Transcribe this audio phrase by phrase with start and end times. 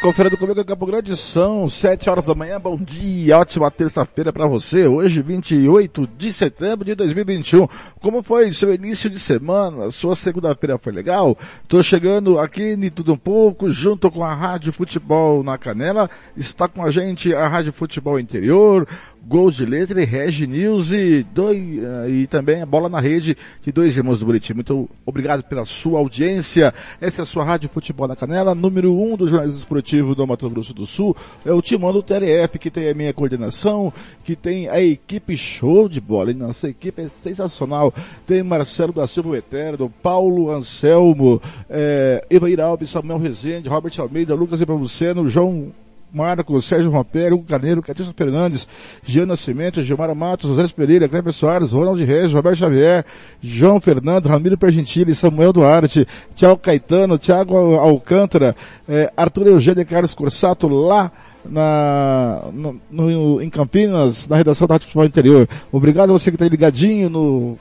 [0.00, 4.46] Conferindo comigo em Campo Grande, são 7 horas da manhã, bom dia, ótima terça-feira para
[4.46, 7.68] você, hoje 28 de setembro de 2021.
[8.00, 9.90] Como foi seu início de semana?
[9.90, 11.36] Sua segunda-feira foi legal?
[11.68, 16.66] Tô chegando aqui em tudo um pouco, junto com a Rádio Futebol na Canela, está
[16.66, 18.88] com a gente a Rádio Futebol Interior,
[19.26, 23.36] Gol de Letra e Regi News e, dois, uh, e também a bola na rede
[23.62, 24.54] de dois irmãos do Buriti.
[24.54, 26.72] Muito obrigado pela sua audiência.
[27.00, 30.48] Essa é a sua Rádio Futebol na Canela, número um do jornalismo esportivo do Mato
[30.48, 31.14] Grosso do Sul.
[31.44, 33.92] É o timão do TRF, que tem a minha coordenação,
[34.24, 36.30] que tem a equipe show de bola.
[36.30, 37.92] E nossa equipe é sensacional.
[38.26, 44.60] Tem Marcelo da Silva Eterno, Paulo Anselmo, é, Evair Alves, Samuel Rezende, Robert Almeida, Lucas
[44.60, 45.72] Epavuceno, João
[46.12, 48.66] Marcos, Sérgio Rompero, Hugo Carneiro, Catício Fernandes,
[49.04, 53.04] Jean Nascimento, Gilmar Matos, José Pereira, Cleber Soares, Ronald Reis, Roberto Xavier,
[53.40, 58.54] João Fernando, Ramiro Pergentili, Samuel Duarte, Tiago Caetano, Tiago Alcântara,
[58.88, 61.10] eh, Arthur Eugênio Carlos Corsato, lá
[61.44, 65.48] na, no, no, em Campinas, na redação da Rádio Futebol Interior.
[65.72, 67.58] Obrigado a você que está ligadinho no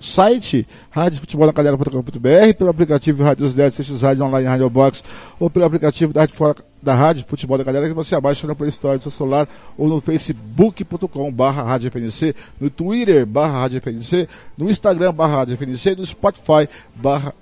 [0.00, 5.02] site Rádio Futebol na Calera.com.br, pelo aplicativo Rádio Net, seja Rádio Online Rádio Box,
[5.38, 6.34] ou pelo aplicativo da Rádio,
[6.82, 9.88] da Rádio Futebol da Galera que você abaixa no Play Store do seu celular ou
[9.88, 15.96] no facebook.com barra Rádio FNC, no Twitter barra Rádio FNC, no Instagram barra Rádio FNC,
[15.96, 17.34] no Spotify barra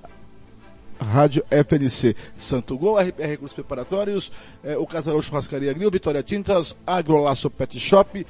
[1.01, 2.15] Rádio FNC.
[2.37, 4.31] Santo Gol, RPR Recursos Preparatórios,
[4.63, 8.27] eh, o Casarão Churrascaria Grill, Vitória Tintas, Agrolaço Pet Shop,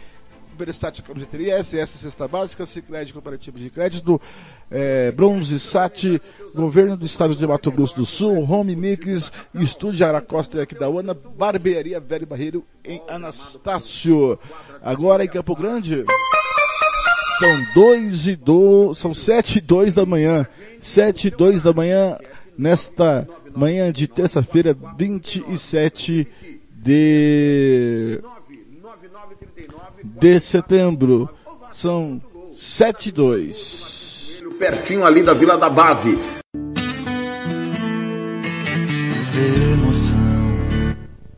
[0.56, 4.20] Versátil Camiseteria, SS Cesta Básica, Cicred Cooperativo de Crédito,
[4.70, 6.20] é, Bronze Sat,
[6.54, 12.00] Governo do Estado de Mato Grosso do Sul, Home Mix, Estúdio Aracosta e Aquidauana, Barbearia
[12.00, 14.38] Velho Barreiro em Anastácio.
[14.82, 16.04] Agora em Campo Grande.
[17.38, 20.46] São dois e do, são sete e dois da manhã.
[20.78, 22.18] Sete e dois da manhã,
[22.56, 26.28] nesta manhã de terça-feira, 27
[26.82, 28.20] de
[30.20, 31.30] de setembro.
[31.72, 32.20] São
[32.54, 34.42] sete e dois.
[34.58, 36.18] Pertinho ali da Vila da Base.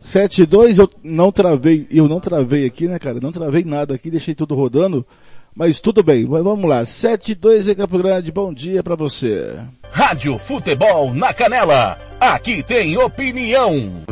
[0.01, 3.19] Sete e dois, eu não travei, eu não travei aqui, né, cara?
[3.21, 5.07] Não travei nada aqui, deixei tudo rodando.
[5.55, 6.85] Mas tudo bem, vamos lá.
[6.85, 9.55] Sete e dois em Campo Grande, bom dia para você.
[9.91, 11.99] Rádio Futebol na Canela.
[12.21, 14.03] Aqui tem opinião.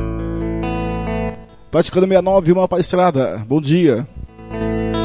[1.70, 3.44] Praticando 69, uma para estrada.
[3.47, 4.06] Bom dia.
[4.53, 5.00] Agora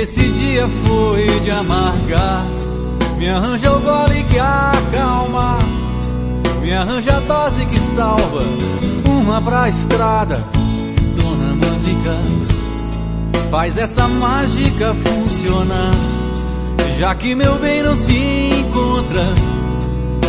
[0.00, 2.44] esse dia foi de amargar.
[3.18, 5.58] Me arranja o gole que acalma,
[6.62, 8.42] me arranja a dose que salva.
[9.04, 10.42] Uma pra estrada,
[11.16, 12.16] dona música,
[13.50, 15.94] faz essa mágica funcionar.
[16.98, 19.34] Já que meu bem não se encontra,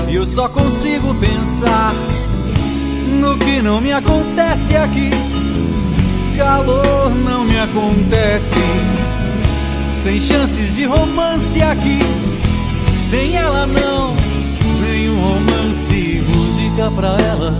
[0.10, 1.94] eu só consigo pensar
[3.22, 5.12] no que não me acontece aqui.
[6.38, 8.56] Calor não me acontece,
[10.04, 12.00] sem chances de romance aqui.
[13.10, 14.16] Sem ela não,
[14.82, 16.24] nenhum romance.
[16.28, 17.60] Música pra ela,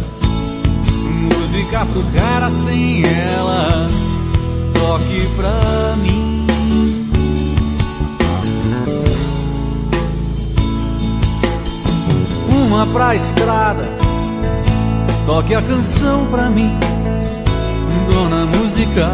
[1.04, 3.88] música pro cara sem ela.
[4.74, 6.32] Toque pra mim.
[12.68, 14.02] Uma pra estrada
[15.26, 16.80] Toque a canção pra mim,
[18.10, 19.08] dona música.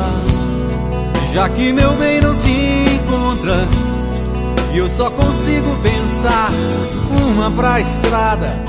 [1.33, 3.16] Já que meu bem não se encontra,
[4.73, 6.51] e eu só consigo pensar
[7.09, 8.63] uma pra estrada,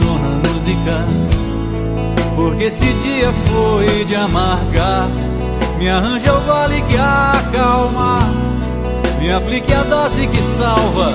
[0.00, 1.06] dona música.
[2.34, 5.08] Porque esse dia foi de amargar.
[5.78, 8.20] Me arranja o gole que acalma,
[9.20, 11.12] me aplique a dose que salva.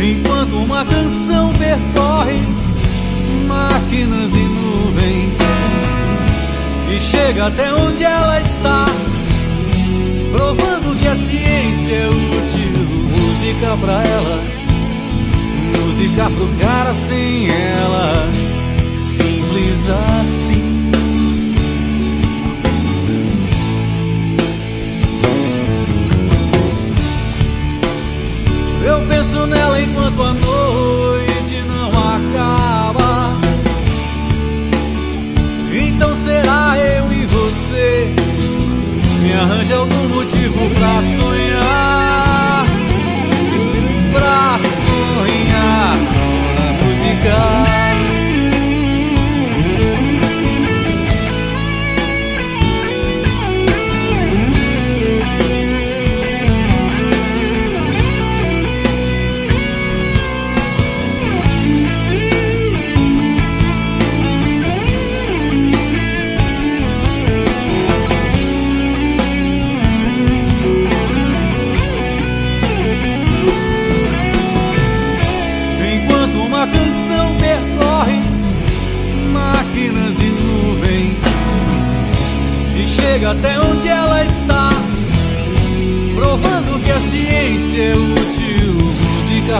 [0.00, 2.38] Enquanto uma canção percorre
[3.46, 5.36] máquinas inúteis nuvens
[6.90, 8.86] e chega até onde ela está,
[10.32, 12.84] provando que a ciência é útil.
[13.10, 14.42] Música pra ela,
[15.78, 18.28] música pro cara sem ela,
[19.16, 20.80] simples assim.
[28.84, 33.40] Eu penso nela enquanto a noite não acaba.
[35.72, 38.14] Então será eu e você?
[39.22, 39.99] Me arranja algum
[40.30, 42.09] motivo pra sonhar.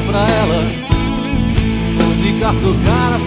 [0.03, 0.63] Pra ela,
[1.99, 3.19] música pro cara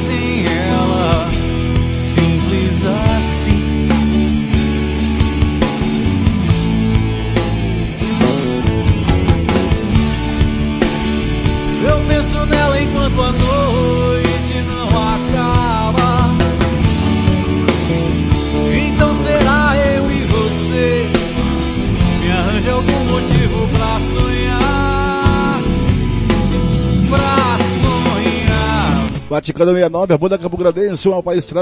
[29.44, 29.54] sonhar.
[29.54, 31.22] Vaticano 69, a banda Campo Grandense, uma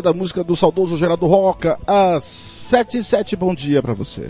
[0.09, 4.29] a música do saudoso Geraldo Roca, às 7 e 7, bom dia pra você.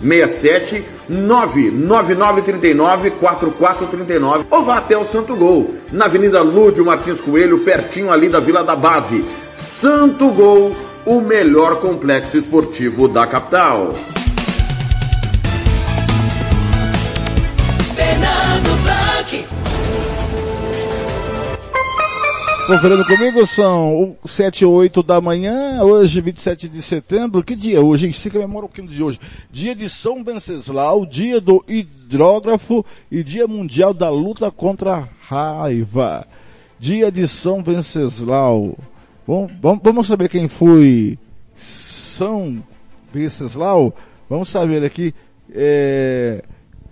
[0.00, 8.10] 67 99939 4439 ou vá até o Santo Gol, na Avenida Lúdio Martins Coelho, pertinho
[8.10, 9.24] ali da Vila da Base.
[9.52, 13.94] Santo Gol, o melhor complexo esportivo da capital.
[22.66, 27.44] Conferindo comigo, são 7 e 8 da manhã, hoje 27 de setembro.
[27.44, 28.08] Que dia é hoje?
[28.08, 29.20] Em que memória o que de hoje?
[29.52, 36.26] Dia de São Venceslau, dia do hidrógrafo e dia mundial da luta contra a raiva.
[36.76, 38.76] Dia de São Venceslau.
[39.24, 41.16] Bom, vamos, vamos saber quem foi
[41.54, 42.60] São
[43.12, 43.94] Venceslau?
[44.28, 45.14] Vamos saber aqui.
[45.54, 46.42] É,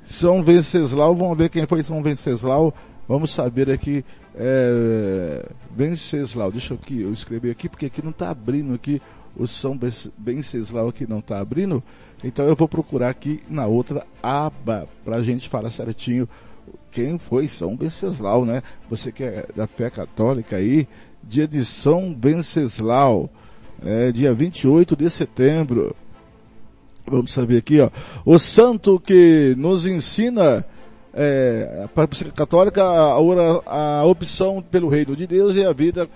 [0.04, 2.72] São Venceslau, vamos ver quem foi São Venceslau.
[3.08, 4.04] Vamos saber aqui.
[4.36, 5.44] É,
[5.76, 9.00] Venceslau, deixa eu aqui, eu escrevi aqui porque aqui não está abrindo aqui
[9.36, 9.78] o São
[10.16, 11.82] Venceslau aqui não está abrindo,
[12.22, 16.28] então eu vou procurar aqui na outra aba para a gente falar certinho
[16.90, 18.62] quem foi São Venceslau, né?
[18.88, 20.86] Você que é da fé católica aí,
[21.22, 23.28] dia de São Venceslau,
[23.84, 25.96] é, dia 28 de setembro.
[27.04, 27.90] Vamos saber aqui, ó.
[28.24, 30.64] O santo que nos ensina
[31.14, 36.08] é, para a Igreja Católica a, a, opção pelo reino de Deus e a vida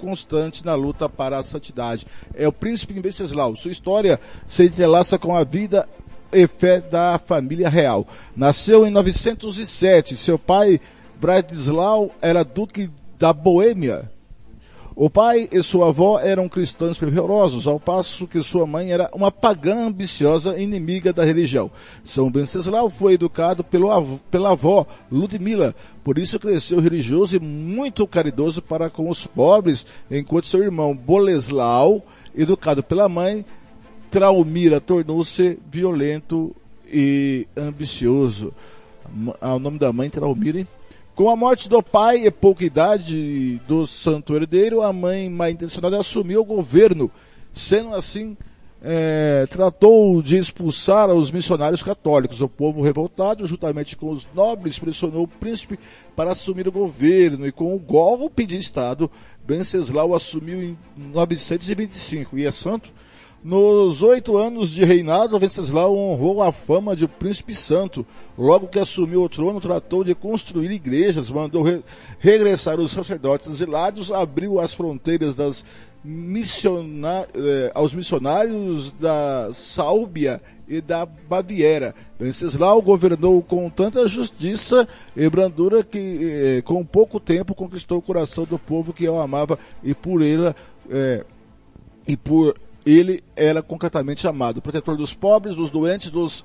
[0.00, 2.06] constante na luta para a santidade.
[2.34, 3.56] É o príncipe Venceslau.
[3.56, 5.88] Sua história se entrelaça com a vida
[6.32, 8.06] e fé da família real.
[8.36, 10.16] Nasceu em 907.
[10.16, 10.80] Seu pai,
[11.20, 14.13] Bradislau, era duque da Boêmia.
[14.96, 19.32] O pai e sua avó eram cristãos fervorosos, ao passo que sua mãe era uma
[19.32, 21.68] pagã ambiciosa inimiga da religião.
[22.04, 23.88] São Venceslau foi educado pelo
[24.30, 25.74] pela avó Ludmila,
[26.04, 32.00] por isso cresceu religioso e muito caridoso para com os pobres, enquanto seu irmão Boleslau,
[32.32, 33.44] educado pela mãe,
[34.12, 36.54] Traumira, tornou-se violento
[36.86, 38.54] e ambicioso.
[39.40, 40.64] O nome da mãe, Traumira,
[41.14, 45.96] Com a morte do pai e pouca idade do santo herdeiro, a mãe mal intencionada
[45.96, 47.08] assumiu o governo,
[47.52, 48.36] sendo assim
[48.82, 52.40] é, tratou de expulsar os missionários católicos.
[52.40, 55.78] O povo revoltado, juntamente com os nobres, pressionou o príncipe
[56.16, 59.08] para assumir o governo e com o golpe de Estado,
[59.46, 62.92] Venceslau assumiu em 925 e é santo.
[63.44, 68.06] Nos oito anos de reinado, Venceslau honrou a fama de príncipe santo.
[68.38, 71.82] Logo que assumiu o trono, tratou de construir igrejas, mandou re
[72.18, 75.62] regressar os sacerdotes exilados, abriu as fronteiras das
[76.06, 81.94] eh, aos missionários da Sálbia e da Baviera.
[82.18, 88.44] Venceslau governou com tanta justiça e brandura que, eh, com pouco tempo, conquistou o coração
[88.44, 90.54] do povo que o amava e por ele,
[90.88, 91.26] eh,
[92.08, 94.60] e por ele era concretamente amado.
[94.60, 96.44] Protetor dos pobres, dos doentes, dos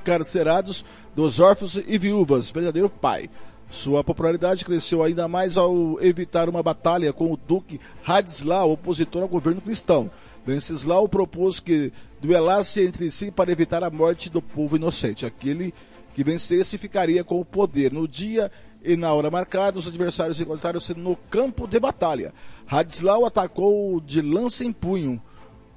[0.00, 2.50] encarcerados, dos órfãos e viúvas.
[2.50, 3.30] Verdadeiro pai.
[3.70, 9.28] Sua popularidade cresceu ainda mais ao evitar uma batalha com o duque Hadislau, opositor ao
[9.28, 10.10] governo cristão.
[10.44, 15.24] Venceslau propôs que duelasse entre si para evitar a morte do povo inocente.
[15.24, 15.72] Aquele
[16.14, 17.92] que vencesse ficaria com o poder.
[17.92, 18.50] No dia
[18.84, 22.32] e na hora marcada, os adversários encontraram-se no campo de batalha.
[22.66, 25.20] Hadislau atacou de lança em punho.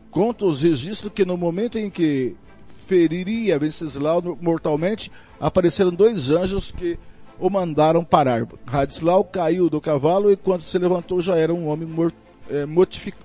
[0.10, 2.36] Conta os registros que no momento em que
[2.86, 6.98] feriria Venceslau mortalmente, apareceram dois anjos que
[7.40, 8.48] o mandaram parar.
[8.66, 12.16] Hadislau caiu do cavalo e quando se levantou já era um homem morto,
[12.50, 12.66] é,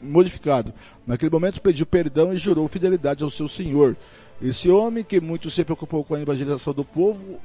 [0.03, 0.73] modificado.
[1.07, 3.97] Naquele momento pediu perdão e jurou fidelidade ao seu senhor.
[4.43, 7.39] Esse homem que muito se preocupou com a evangelização do povo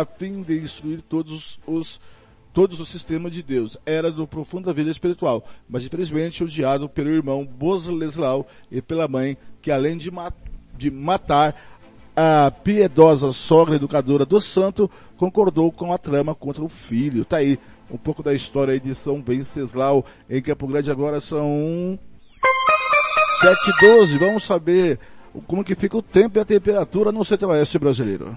[0.00, 2.00] a fim de instruir todos os
[2.52, 3.78] todos os sistemas de Deus.
[3.86, 9.70] Era do profunda vida espiritual, mas infelizmente odiado pelo irmão Bosleslau e pela mãe, que
[9.70, 10.10] além de,
[10.76, 11.56] de matar
[12.14, 17.24] a piedosa sogra educadora do santo, concordou com a trama contra o filho.
[17.24, 17.58] Tá aí
[17.90, 20.90] um pouco da história de São Venceslau em Campo Grande.
[20.90, 21.98] Agora são
[23.42, 24.18] 7h12.
[24.18, 24.98] Vamos saber
[25.46, 28.36] como que fica o tempo e a temperatura no centro-oeste brasileiro.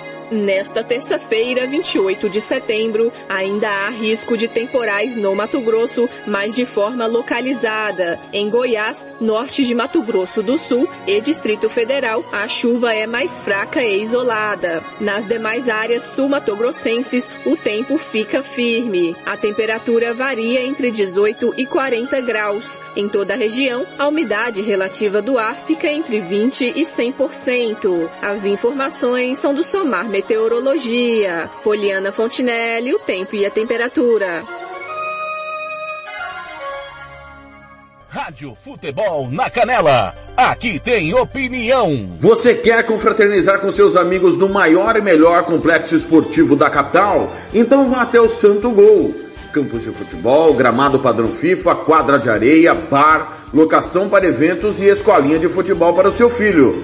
[0.31, 6.65] Nesta terça-feira, 28 de setembro, ainda há risco de temporais no Mato Grosso, mas de
[6.65, 8.17] forma localizada.
[8.31, 13.41] Em Goiás, norte de Mato Grosso do Sul e Distrito Federal, a chuva é mais
[13.41, 14.81] fraca e isolada.
[15.01, 19.13] Nas demais áreas sul-matogrossenses, o tempo fica firme.
[19.25, 22.81] A temperatura varia entre 18 e 40 graus.
[22.95, 28.09] Em toda a região, a umidade relativa do ar fica entre 20 e 100%.
[28.21, 31.49] As informações são do Somar meteorologia.
[31.63, 34.43] Poliana Fontinelli, o tempo e a temperatura.
[38.07, 40.13] Rádio Futebol na Canela.
[40.37, 42.17] Aqui tem opinião.
[42.19, 47.31] Você quer confraternizar com seus amigos no maior e melhor complexo esportivo da capital?
[47.53, 49.15] Então vá até o Santo Gol.
[49.51, 55.39] Campos de futebol, gramado padrão FIFA, quadra de areia, bar, locação para eventos e escolinha
[55.39, 56.83] de futebol para o seu filho.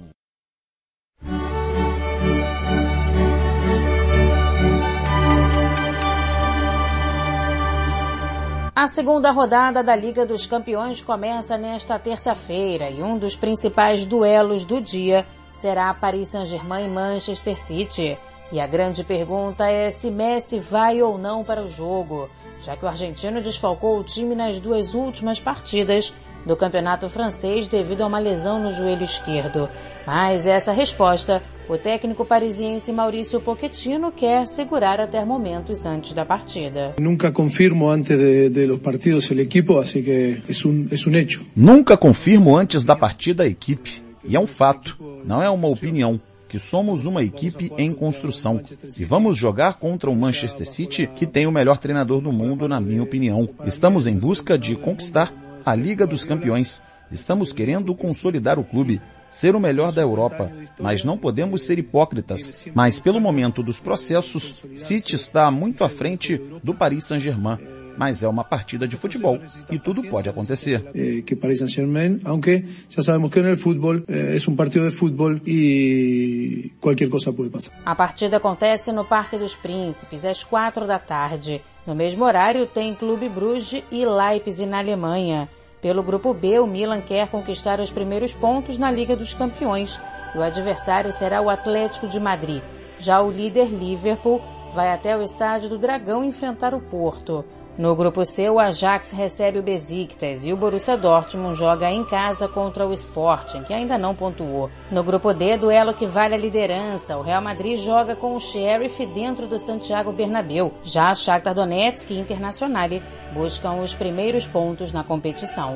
[8.81, 14.65] A segunda rodada da Liga dos Campeões começa nesta terça-feira e um dos principais duelos
[14.65, 18.17] do dia será Paris Saint-Germain e Manchester City.
[18.51, 22.27] E a grande pergunta é se Messi vai ou não para o jogo,
[22.59, 26.11] já que o argentino desfalcou o time nas duas últimas partidas
[26.45, 29.69] do campeonato francês devido a uma lesão no joelho esquerdo.
[30.05, 36.95] Mas essa resposta, o técnico parisiense Maurício Pochettino quer segurar até momentos antes da partida.
[36.99, 41.15] Nunca confirmo antes de, de los partidos el equipo, así que es un, es un
[41.15, 41.41] hecho.
[41.55, 44.03] Nunca confirmo antes da partida a equipe.
[44.23, 48.61] E é um fato, não é uma opinião que somos uma equipe em construção
[48.99, 52.77] e vamos jogar contra o Manchester City, que tem o melhor treinador do mundo, na
[52.81, 53.47] minha opinião.
[53.65, 55.33] Estamos em busca de conquistar
[55.65, 56.81] a Liga dos Campeões.
[57.11, 62.67] Estamos querendo consolidar o clube, ser o melhor da Europa, mas não podemos ser hipócritas.
[62.73, 67.57] Mas pelo momento dos processos, City está muito à frente do Paris Saint-Germain.
[67.97, 69.37] mas é uma partida de futebol
[69.69, 70.89] e tudo pode acontecer.
[70.95, 74.95] Eh, que Paris Saint-Germain, aunque já sabemos que no futebol eh, é um partido de
[74.95, 77.73] futebol e qualquer coisa pode passar.
[77.85, 81.61] A partida acontece no Parque dos Príncipes às quatro da tarde.
[81.85, 85.49] No mesmo horário tem Clube Bruges e Leipzig na Alemanha.
[85.81, 89.99] Pelo grupo B, o Milan quer conquistar os primeiros pontos na Liga dos Campeões
[90.35, 92.61] e o adversário será o Atlético de Madrid.
[92.99, 94.39] Já o líder Liverpool
[94.73, 97.43] vai até o estádio do Dragão enfrentar o Porto.
[97.77, 102.47] No grupo C, o Ajax recebe o Besiktas e o Borussia Dortmund joga em casa
[102.47, 104.69] contra o Sporting, que ainda não pontuou.
[104.91, 109.05] No grupo D, duelo que vale a liderança, o Real Madrid joga com o Sheriff
[109.07, 110.73] dentro do Santiago Bernabéu.
[110.83, 112.89] Já a Shakhtar Donetsk e Internacional
[113.33, 115.75] buscam os primeiros pontos na competição.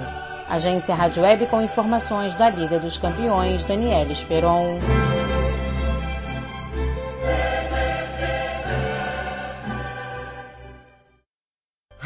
[0.50, 4.80] Agência Rádio Web com informações da Liga dos Campeões, Daniela Esperon.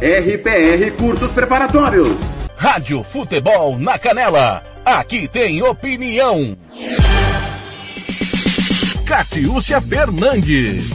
[0.00, 2.20] RPR Cursos Preparatórios.
[2.56, 4.62] Rádio Futebol na Canela.
[4.84, 6.56] Aqui tem opinião.
[9.04, 10.88] Catiúcia Fernandes.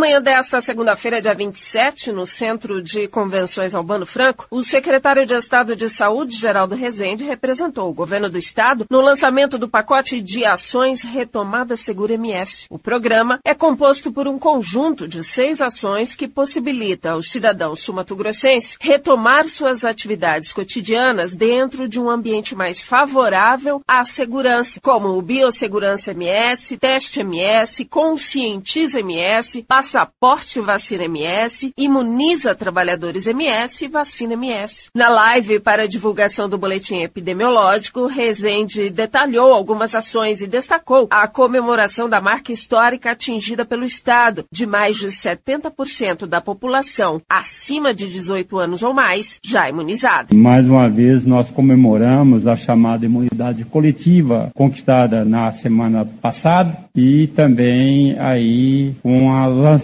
[0.00, 5.76] Manhã desta segunda-feira, dia 27, no Centro de Convenções Albano Franco, o secretário de Estado
[5.76, 11.02] de Saúde, Geraldo Rezende, representou o governo do Estado no lançamento do pacote de ações
[11.02, 12.64] Retomada Segura MS.
[12.70, 18.78] O programa é composto por um conjunto de seis ações que possibilita ao cidadão sumatogrossense
[18.80, 26.12] retomar suas atividades cotidianas dentro de um ambiente mais favorável à segurança, como o Biossegurança
[26.12, 34.88] MS, Teste MS, Conscientiza MS, Passaporte Vacina MS, Imuniza Trabalhadores MS Vacina MS.
[34.94, 42.08] Na live para divulgação do boletim epidemiológico, Rezende detalhou algumas ações e destacou a comemoração
[42.08, 48.58] da marca histórica atingida pelo Estado, de mais de 70% da população acima de 18
[48.58, 50.28] anos ou mais já imunizada.
[50.32, 58.16] Mais uma vez, nós comemoramos a chamada imunidade coletiva conquistada na semana passada e também
[58.18, 59.79] aí com a lançamento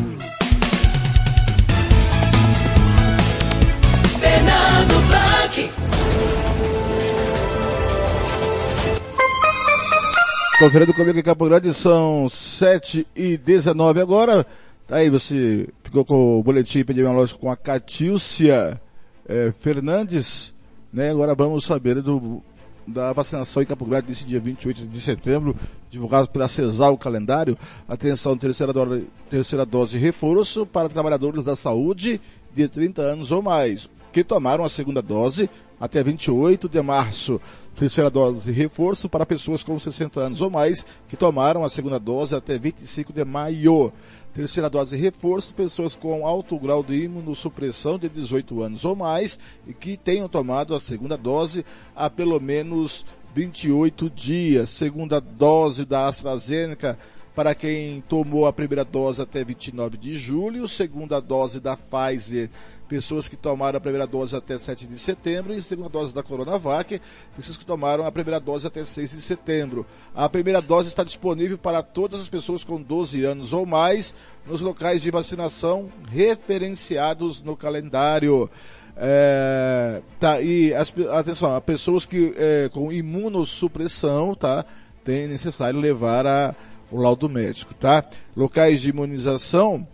[10.61, 14.45] Conferindo comigo em Campo Grande, são 7 e 19 agora.
[14.87, 18.79] Tá aí, você ficou com o boletim epidemiológico com a Catícia
[19.27, 20.53] eh, Fernandes,
[20.93, 21.09] né?
[21.09, 22.43] Agora vamos saber do,
[22.85, 25.55] da vacinação em Campo Grande nesse dia 28 de setembro,
[25.89, 27.57] divulgado pela CESAL o calendário.
[27.87, 32.21] Atenção, terceira dose, terceira dose reforço para trabalhadores da saúde
[32.53, 33.89] de 30 anos ou mais.
[34.13, 35.49] que tomaram a segunda dose
[35.81, 37.41] até 28 de março.
[37.75, 42.35] Terceira dose reforço para pessoas com 60 anos ou mais que tomaram a segunda dose
[42.35, 43.91] até 25 de maio.
[44.33, 49.73] Terceira dose reforço, pessoas com alto grau de imunossupressão de 18 anos ou mais e
[49.73, 51.65] que tenham tomado a segunda dose
[51.95, 54.69] há pelo menos 28 dias.
[54.69, 56.97] Segunda dose da AstraZeneca
[57.33, 62.49] para quem tomou a primeira dose até 29 de julho, segunda dose da Pfizer,
[62.91, 66.99] pessoas que tomaram a primeira dose até 7 de setembro, e segunda dose da Coronavac,
[67.37, 69.85] pessoas que tomaram a primeira dose até 6 de setembro.
[70.13, 74.13] A primeira dose está disponível para todas as pessoas com 12 anos ou mais
[74.45, 78.49] nos locais de vacinação referenciados no calendário.
[78.97, 84.65] É, tá, e as, atenção, as pessoas que é, com imunossupressão, tá,
[85.01, 86.53] tem necessário levar a
[86.91, 88.03] o laudo médico, tá?
[88.35, 89.87] Locais de imunização,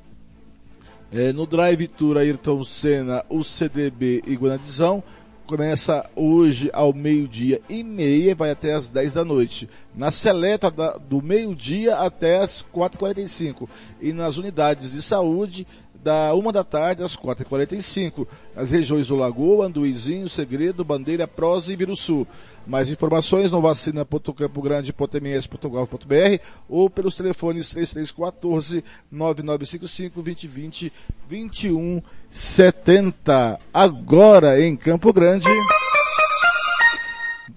[1.11, 5.03] é, no Drive Tour Ayrton Senna, o CDB e Guanadizão,
[5.45, 9.69] começa hoje ao meio-dia e meia e vai até as 10 da noite.
[9.95, 13.69] Na seleta da, do meio-dia até as 4h45.
[14.01, 15.65] E nas unidades de saúde,
[16.07, 18.25] da 1 da tarde às 4h45.
[18.55, 22.25] Nas regiões do Lagoa, Anduizinho, Segredo, Bandeira, Prosa e Biruçu.
[22.65, 30.93] Mais informações no vacina.campogrande.ms.gov.br ou pelos telefones 3314 9955 2020
[31.27, 33.59] 2170.
[33.73, 35.45] Agora em Campo Grande.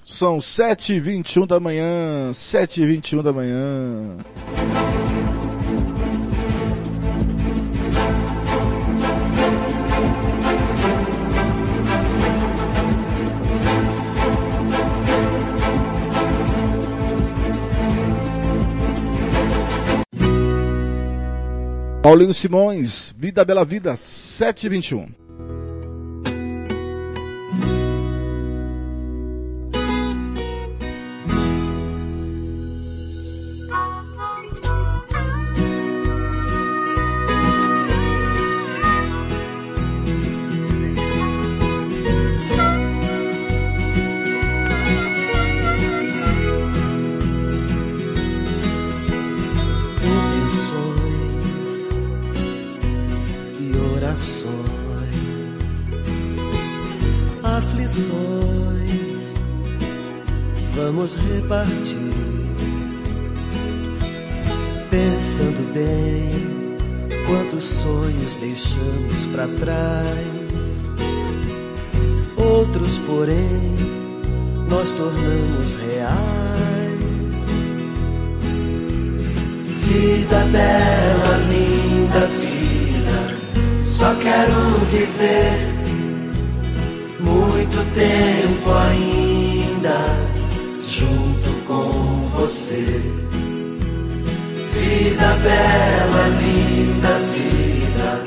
[0.05, 4.17] São 7h21 da manhã, 7h21 da manhã.
[22.03, 25.20] Paulinho Simões, Vida Bela Vida, 721.
[60.91, 62.11] Vamos repartir.
[64.91, 66.77] Pensando bem,
[67.27, 70.91] quantos sonhos deixamos para trás.
[72.37, 73.77] Outros, porém,
[74.69, 76.21] nós tornamos reais.
[79.87, 85.80] Vida bela, linda vida, só quero viver
[87.23, 89.99] muito tempo ainda
[90.87, 93.01] junto com você.
[94.73, 98.21] Vida bela, linda vida,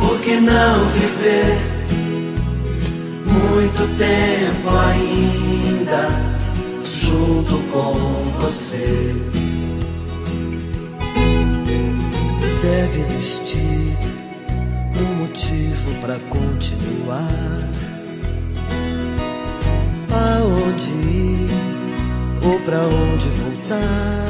[0.00, 1.58] por que não viver
[3.26, 6.08] muito tempo ainda
[6.84, 9.14] junto com você?
[12.62, 13.96] Deve existir
[14.96, 17.91] um motivo para continuar.
[22.44, 24.26] Ou pra onde voltar.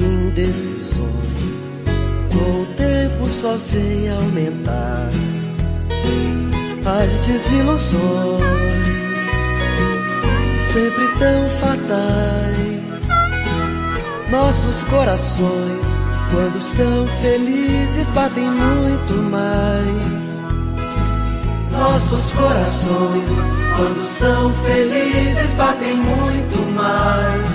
[0.00, 1.82] Indecisões,
[2.32, 5.10] com o tempo só vem aumentar
[6.86, 8.40] as desilusões,
[10.72, 12.66] sempre tão fatais.
[14.30, 15.86] Nossos corações,
[16.30, 20.16] quando são felizes, batem muito mais.
[21.72, 23.45] Nossos corações
[23.76, 27.46] quando são felizes, batem muito mais.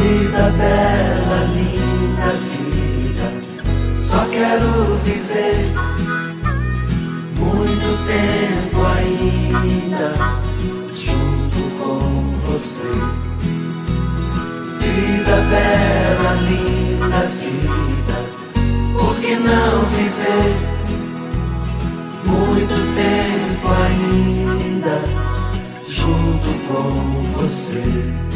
[0.00, 3.26] Vida bela, linda vida,
[3.96, 5.72] só quero viver
[7.36, 10.12] muito tempo ainda
[10.94, 11.98] junto com
[12.46, 12.92] você.
[14.78, 18.16] Vida bela, linda vida,
[18.98, 20.78] por que não viver?
[22.28, 25.00] muito tempo ainda
[25.88, 28.27] junto com você.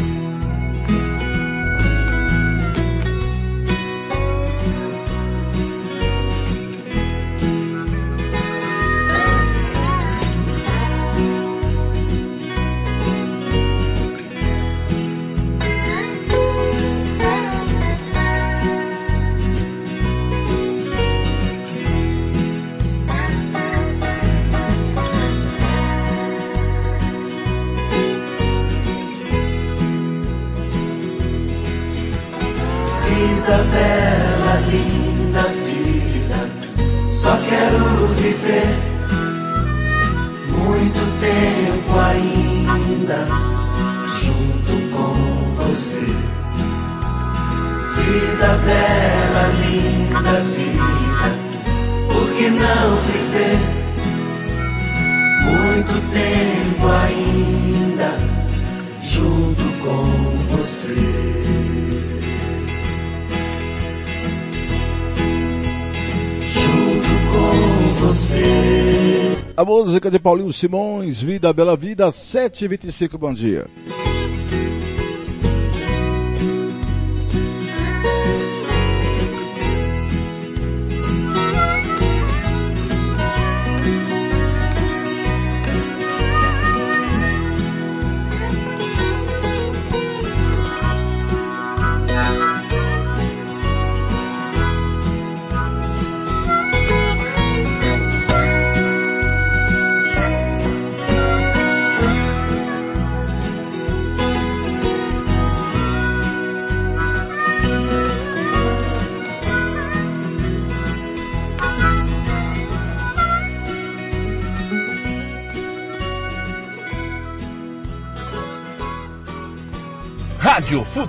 [70.13, 73.67] De Paulinho Simões, Vida Bela Vida, 7h25, bom dia.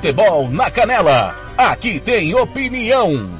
[0.04, 1.34] Futebol na Canela.
[1.58, 3.40] Aqui tem opinião.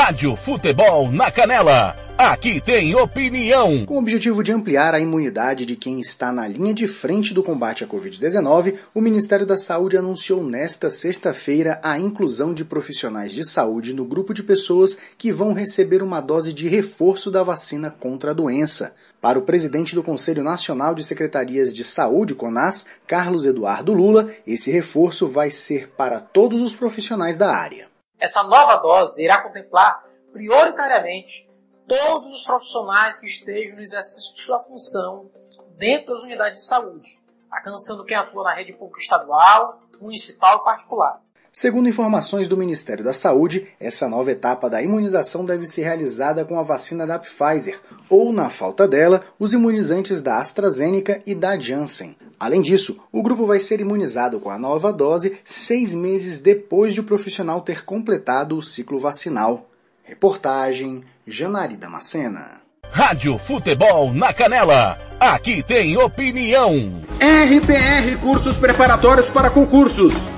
[0.00, 1.96] Rádio Futebol na Canela.
[2.16, 3.84] Aqui tem opinião.
[3.84, 7.42] Com o objetivo de ampliar a imunidade de quem está na linha de frente do
[7.42, 13.44] combate à Covid-19, o Ministério da Saúde anunciou nesta sexta-feira a inclusão de profissionais de
[13.44, 18.30] saúde no grupo de pessoas que vão receber uma dose de reforço da vacina contra
[18.30, 18.94] a doença.
[19.20, 24.70] Para o presidente do Conselho Nacional de Secretarias de Saúde, CONAS, Carlos Eduardo Lula, esse
[24.70, 27.97] reforço vai ser para todos os profissionais da área.
[28.18, 31.48] Essa nova dose irá contemplar prioritariamente
[31.86, 35.30] todos os profissionais que estejam no exercício de sua função
[35.76, 37.18] dentro das unidades de saúde,
[37.50, 41.22] alcançando quem atua na rede pública estadual, municipal e particular.
[41.60, 46.56] Segundo informações do Ministério da Saúde, essa nova etapa da imunização deve ser realizada com
[46.56, 52.14] a vacina da Pfizer, ou, na falta dela, os imunizantes da AstraZeneca e da Janssen.
[52.38, 57.00] Além disso, o grupo vai ser imunizado com a nova dose seis meses depois de
[57.00, 59.68] o profissional ter completado o ciclo vacinal.
[60.04, 62.60] Reportagem Janari Damascena.
[62.88, 64.96] Rádio Futebol na Canela.
[65.18, 67.02] Aqui tem opinião.
[67.18, 70.37] RPR Cursos Preparatórios para Concursos.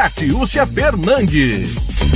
[0.00, 2.09] Catiúcia Fernandes.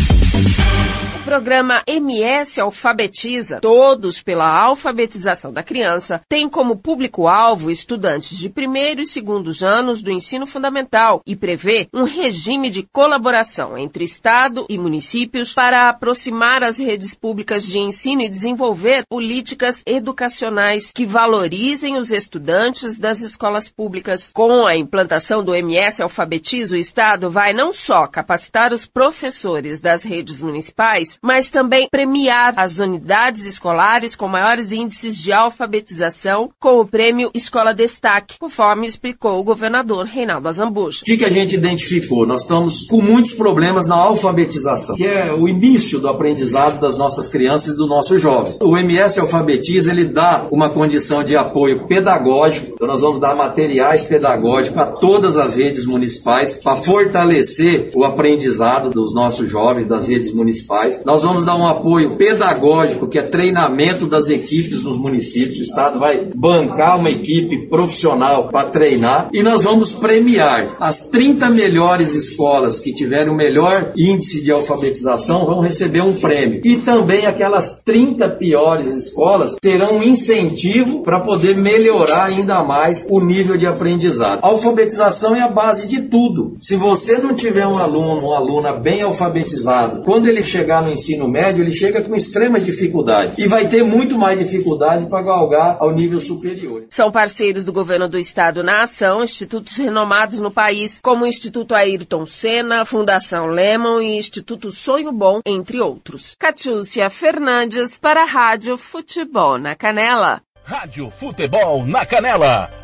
[1.25, 9.07] Programa MS Alfabetiza, todos pela alfabetização da criança, tem como público-alvo estudantes de primeiro e
[9.07, 15.55] segundos anos do ensino fundamental e prevê um regime de colaboração entre Estado e municípios
[15.55, 22.99] para aproximar as redes públicas de ensino e desenvolver políticas educacionais que valorizem os estudantes
[22.99, 24.31] das escolas públicas.
[24.35, 30.03] Com a implantação do MS Alfabetiza, o Estado vai não só capacitar os professores das
[30.03, 36.87] redes municipais, mas também premiar as unidades escolares com maiores índices de alfabetização com o
[36.87, 41.01] prêmio Escola Destaque, conforme explicou o governador Reinaldo Azambuja.
[41.03, 42.27] O que, a gente identificou?
[42.27, 47.29] Nós estamos com muitos problemas na alfabetização, que é o início do aprendizado das nossas
[47.29, 48.59] crianças e dos nossos jovens.
[48.61, 54.05] O MS Alfabetiza, ele dá uma condição de apoio pedagógico, então nós vamos dar materiais
[54.05, 60.33] pedagógicos a todas as redes municipais para fortalecer o aprendizado dos nossos jovens das redes
[60.33, 65.59] municipais Nós vamos dar um apoio pedagógico, que é treinamento das equipes nos municípios.
[65.59, 71.51] O Estado vai bancar uma equipe profissional para treinar e nós vamos premiar as 30
[71.51, 76.63] melhores escolas que tiverem o melhor índice de alfabetização vão receber um prêmio.
[76.65, 83.21] E também aquelas 30 piores escolas terão um incentivo para poder melhorar ainda mais o
[83.21, 84.41] nível de aprendizado.
[84.43, 86.57] A alfabetização é a base de tudo.
[86.61, 91.29] Se você não tiver um aluno, uma aluna bem alfabetizado, quando ele chegar no ensino
[91.29, 95.93] médio, ele chega com extrema dificuldade e vai ter muito mais dificuldade para galgar ao
[95.93, 96.85] nível superior.
[96.89, 101.75] São parceiros do governo do estado na ação, institutos renomados no país, como o Instituto
[101.75, 106.35] Ayrton Senna, Fundação Lemon e Instituto Sonho Bom, entre outros.
[106.39, 110.41] Catiúcia Fernandes para a Rádio Futebol na Canela.
[110.65, 112.84] Rádio Futebol na Canela.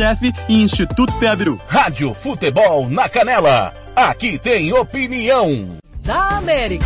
[0.00, 1.60] Unicef e Instituto Peabru.
[1.68, 3.74] Rádio Futebol na Canela.
[3.94, 5.76] Aqui tem opinião.
[6.02, 6.84] Da América.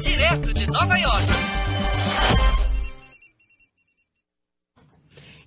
[0.00, 1.26] Direto de Nova York.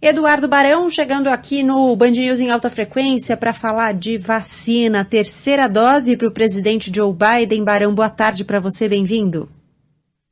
[0.02, 5.68] Eduardo Barão chegando aqui no Band News em alta frequência para falar de vacina, terceira
[5.68, 7.66] dose para o presidente Joe Biden.
[7.66, 9.50] Barão, boa tarde para você, bem-vindo.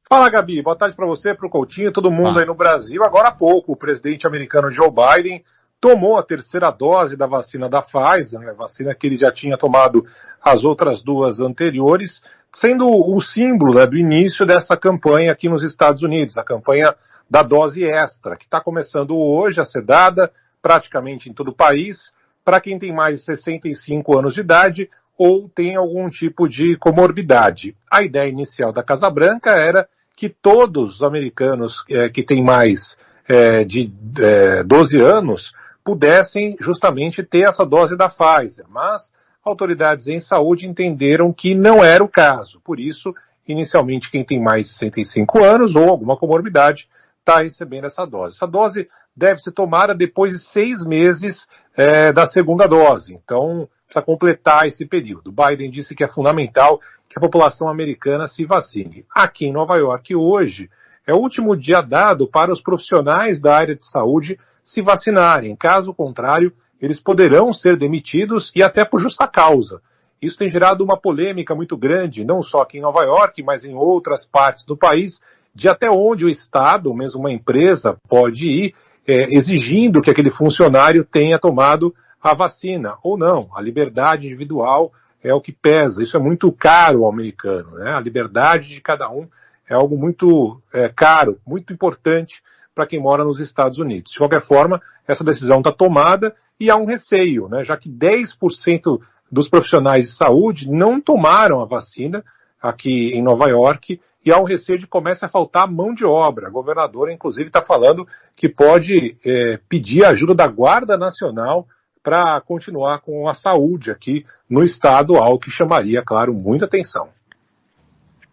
[0.08, 0.62] Fala, Gabi.
[0.62, 2.42] Boa tarde para você, para o Coutinho, todo mundo ah.
[2.42, 3.04] aí no Brasil.
[3.04, 5.44] Agora há pouco, o presidente americano Joe Biden
[5.82, 10.06] tomou a terceira dose da vacina da Pfizer, né, vacina que ele já tinha tomado
[10.40, 12.22] as outras duas anteriores,
[12.54, 16.96] sendo o símbolo né, do início dessa campanha aqui nos Estados Unidos, a campanha
[17.28, 22.14] da dose extra, que está começando hoje a ser dada praticamente em todo o país,
[22.46, 27.76] para quem tem mais de 65 anos de idade ou tem algum tipo de comorbidade.
[27.90, 32.98] A ideia inicial da Casa Branca era que todos os americanos é, que têm mais
[33.28, 39.12] é, de é, 12 anos pudessem justamente ter essa dose da Pfizer, mas
[39.44, 42.62] autoridades em saúde entenderam que não era o caso.
[42.62, 43.14] Por isso,
[43.48, 46.88] inicialmente, quem tem mais de 65 anos ou alguma comorbidade
[47.20, 48.36] está recebendo essa dose.
[48.36, 53.14] Essa dose deve ser tomada depois de seis meses é, da segunda dose.
[53.14, 55.32] Então, precisa completar esse período.
[55.32, 59.06] Biden disse que é fundamental que a população americana se vacine.
[59.14, 60.70] Aqui em Nova York, hoje,
[61.06, 65.56] é o último dia dado para os profissionais da área de saúde se vacinarem.
[65.56, 69.82] Caso contrário, eles poderão ser demitidos e até por justa causa.
[70.22, 73.74] Isso tem gerado uma polêmica muito grande, não só aqui em Nova York, mas em
[73.74, 75.20] outras partes do país,
[75.54, 78.76] de até onde o Estado, ou mesmo uma empresa, pode ir
[79.08, 83.50] é, exigindo que aquele funcionário tenha tomado a vacina ou não.
[83.56, 84.94] A liberdade individual
[85.24, 86.04] é o que pesa.
[86.04, 87.72] Isso é muito caro ao americano.
[87.78, 87.92] Né?
[87.92, 89.28] A liberdade de cada um
[89.68, 94.14] é algo muito é, caro, muito importante para quem mora nos Estados Unidos.
[94.14, 99.02] De qualquer forma, essa decisão está tomada e há um receio, né, já que 10%
[99.32, 102.24] dos profissionais de saúde não tomaram a vacina
[102.62, 106.48] aqui em Nova York e há um receio de comece a faltar mão de obra.
[106.48, 111.68] A governadora, inclusive, está falando que pode é, pedir a ajuda da Guarda Nacional
[112.04, 117.10] para continuar com a saúde aqui no estado, algo que chamaria, claro, muita atenção.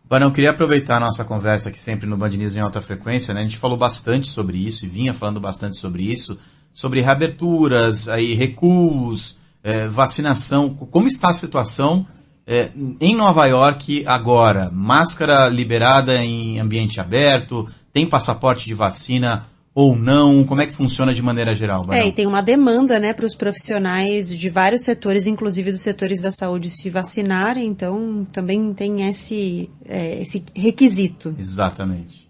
[0.08, 3.40] Barão, queria aproveitar a nossa conversa aqui sempre no Band News em alta frequência, né?
[3.40, 6.38] A gente falou bastante sobre isso e vinha falando bastante sobre isso,
[6.72, 10.70] sobre reaberturas, aí recuos, é, vacinação.
[10.70, 12.06] Como está a situação
[12.46, 14.70] é, em Nova York agora?
[14.72, 17.68] Máscara liberada em ambiente aberto?
[17.92, 19.44] Tem passaporte de vacina
[19.78, 20.42] ou não?
[20.42, 21.84] Como é que funciona de maneira geral?
[21.84, 22.02] Barão?
[22.02, 26.20] É, e tem uma demanda, né, para os profissionais de vários setores, inclusive dos setores
[26.20, 31.32] da saúde, se vacinarem, então também tem esse, é, esse requisito.
[31.38, 32.28] Exatamente.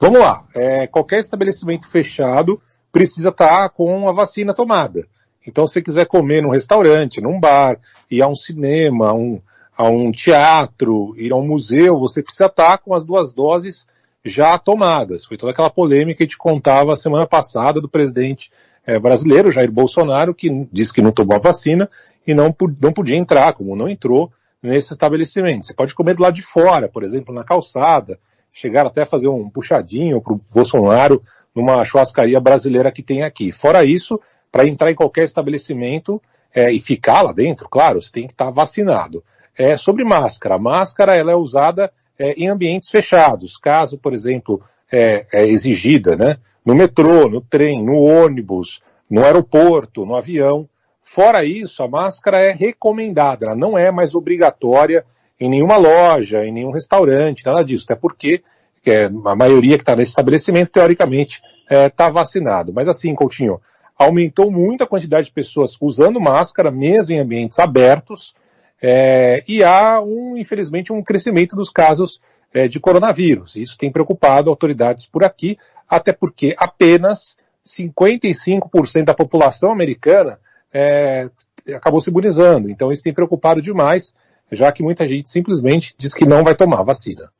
[0.00, 0.44] Vamos lá.
[0.56, 5.06] É, qualquer estabelecimento fechado precisa estar com a vacina tomada.
[5.46, 7.78] Então, se você quiser comer num restaurante, num bar,
[8.10, 9.40] ir a um cinema, a um,
[9.78, 13.86] a um teatro, ir a um museu, você precisa estar com as duas doses
[14.24, 15.24] já tomadas.
[15.24, 18.50] Foi toda aquela polêmica que gente contava semana passada do presidente
[18.86, 21.88] é, brasileiro, Jair Bolsonaro, que disse que não tomou a vacina
[22.26, 25.66] e não, não podia entrar, como não entrou nesse estabelecimento.
[25.66, 28.18] Você pode comer do lado de fora, por exemplo, na calçada,
[28.52, 31.22] chegar até fazer um puxadinho para o Bolsonaro
[31.54, 33.52] numa churrascaria brasileira que tem aqui.
[33.52, 34.20] Fora isso,
[34.50, 36.20] para entrar em qualquer estabelecimento
[36.54, 39.24] é, e ficar lá dentro, claro, você tem que estar tá vacinado.
[39.56, 40.56] é sobre máscara.
[40.56, 46.16] A máscara ela é usada é, em ambientes fechados, caso, por exemplo, é, é exigida,
[46.16, 46.36] né?
[46.64, 50.68] No metrô, no trem, no ônibus, no aeroporto, no avião.
[51.02, 55.04] Fora isso, a máscara é recomendada, ela não é mais obrigatória
[55.40, 58.42] em nenhuma loja, em nenhum restaurante, nada disso, até porque
[58.86, 62.72] é, a maioria que está nesse estabelecimento, teoricamente, está é, tá vacinado.
[62.72, 63.60] Mas assim, Coutinho,
[63.98, 68.34] aumentou muito a quantidade de pessoas usando máscara, mesmo em ambientes abertos,
[68.82, 72.20] é, e há, um, infelizmente, um crescimento dos casos
[72.52, 73.54] é, de coronavírus.
[73.54, 75.56] Isso tem preocupado autoridades por aqui,
[75.88, 80.40] até porque apenas 55% da população americana
[80.72, 81.30] é,
[81.74, 82.68] acabou se imunizando.
[82.68, 84.12] Então isso tem preocupado demais,
[84.50, 87.30] já que muita gente simplesmente diz que não vai tomar a vacina.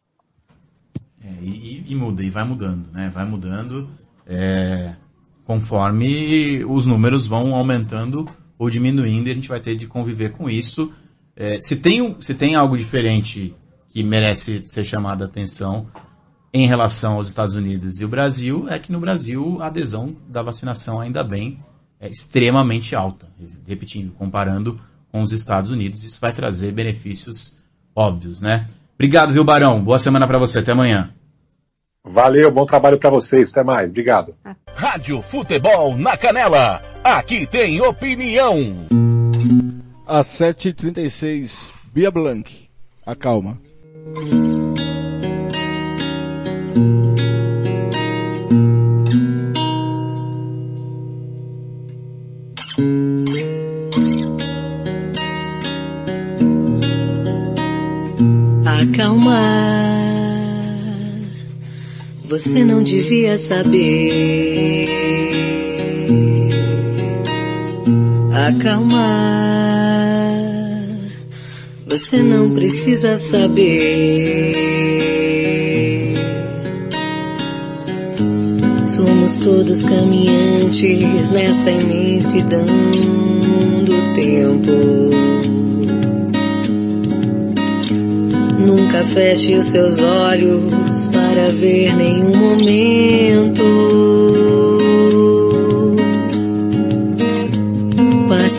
[1.24, 3.10] É, e, e, muda, e vai mudando, né?
[3.12, 3.88] Vai mudando
[4.26, 4.94] é,
[5.44, 8.28] conforme os números vão aumentando
[8.58, 10.92] ou diminuindo, e a gente vai ter de conviver com isso.
[11.36, 13.54] É, se, tem, se tem algo diferente
[13.88, 15.86] que merece ser chamado a atenção
[16.52, 20.42] em relação aos Estados Unidos e o Brasil, é que no Brasil a adesão da
[20.42, 21.62] vacinação ainda bem
[21.98, 23.28] é extremamente alta.
[23.66, 24.78] Repetindo, comparando
[25.10, 27.54] com os Estados Unidos, isso vai trazer benefícios
[27.94, 28.66] óbvios, né?
[28.94, 29.82] Obrigado, viu, Barão?
[29.82, 30.60] Boa semana para você.
[30.60, 31.12] Até amanhã.
[32.04, 33.50] Valeu, bom trabalho para vocês.
[33.50, 33.90] Até mais.
[33.90, 34.34] Obrigado.
[34.74, 36.82] Rádio Futebol na Canela.
[37.04, 38.86] Aqui tem opinião.
[40.14, 42.68] Às 7h36, Bia Blanc.
[43.06, 43.58] Acalma.
[58.66, 59.38] Acalmar,
[62.24, 64.84] você não devia saber.
[68.46, 69.61] Acalmar,
[71.92, 74.54] você não precisa saber.
[78.96, 82.64] Somos todos caminhantes nessa imensidão
[83.84, 84.72] do tempo.
[88.58, 93.62] Nunca feche os seus olhos para ver nenhum momento.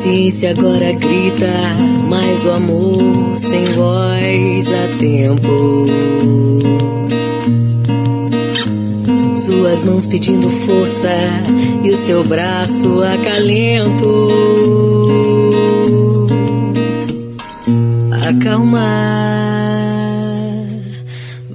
[0.04, 1.48] Paciência agora grita,
[2.10, 5.86] mas o amor sem voz a tempo.
[9.38, 11.08] Suas mãos pedindo força
[11.86, 14.28] e o seu braço acalento.
[18.28, 18.84] Acalmar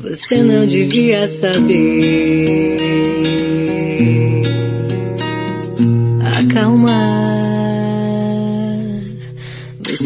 [0.02, 2.78] você não devia saber.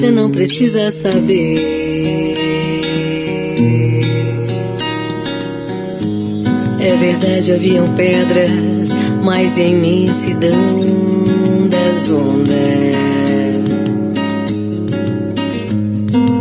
[0.02, 2.34] Você não precisa saber.
[6.80, 8.90] É verdade, haviam pedras,
[9.22, 10.58] mas a imensidão
[11.70, 12.52] das ondas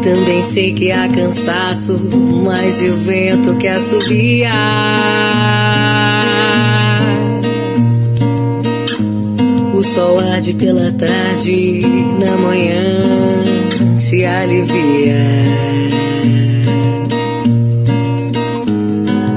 [0.01, 1.99] Também sei que há cansaço,
[2.43, 4.49] mas e o vento que assobia?
[9.81, 11.81] O sol arde pela tarde,
[12.19, 12.83] na manhã
[13.99, 15.15] te alivia.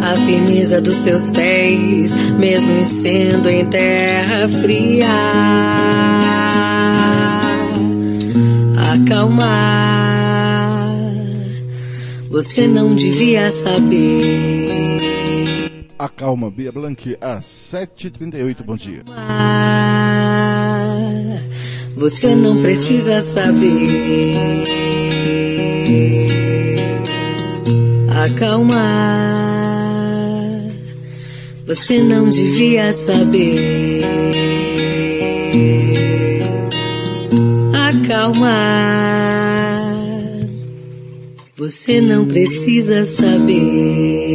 [0.02, 5.06] A firmeza dos seus pés, mesmo sendo em terra fria.
[8.92, 10.04] Acalmar
[12.28, 14.63] você não devia saber.
[16.04, 19.02] Acalma, Bia Blanc, às 7h38, bom dia.
[21.96, 24.64] Você não precisa saber.
[28.22, 28.82] Acalmar,
[31.66, 34.02] você não devia saber.
[37.88, 38.84] Acalmar.
[41.56, 44.34] Você não precisa saber.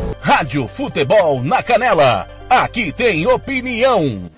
[0.21, 2.29] Rádio Futebol na Canela.
[2.47, 4.29] Aqui tem opinião.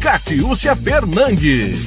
[0.00, 1.84] Catiúcia Fernandes.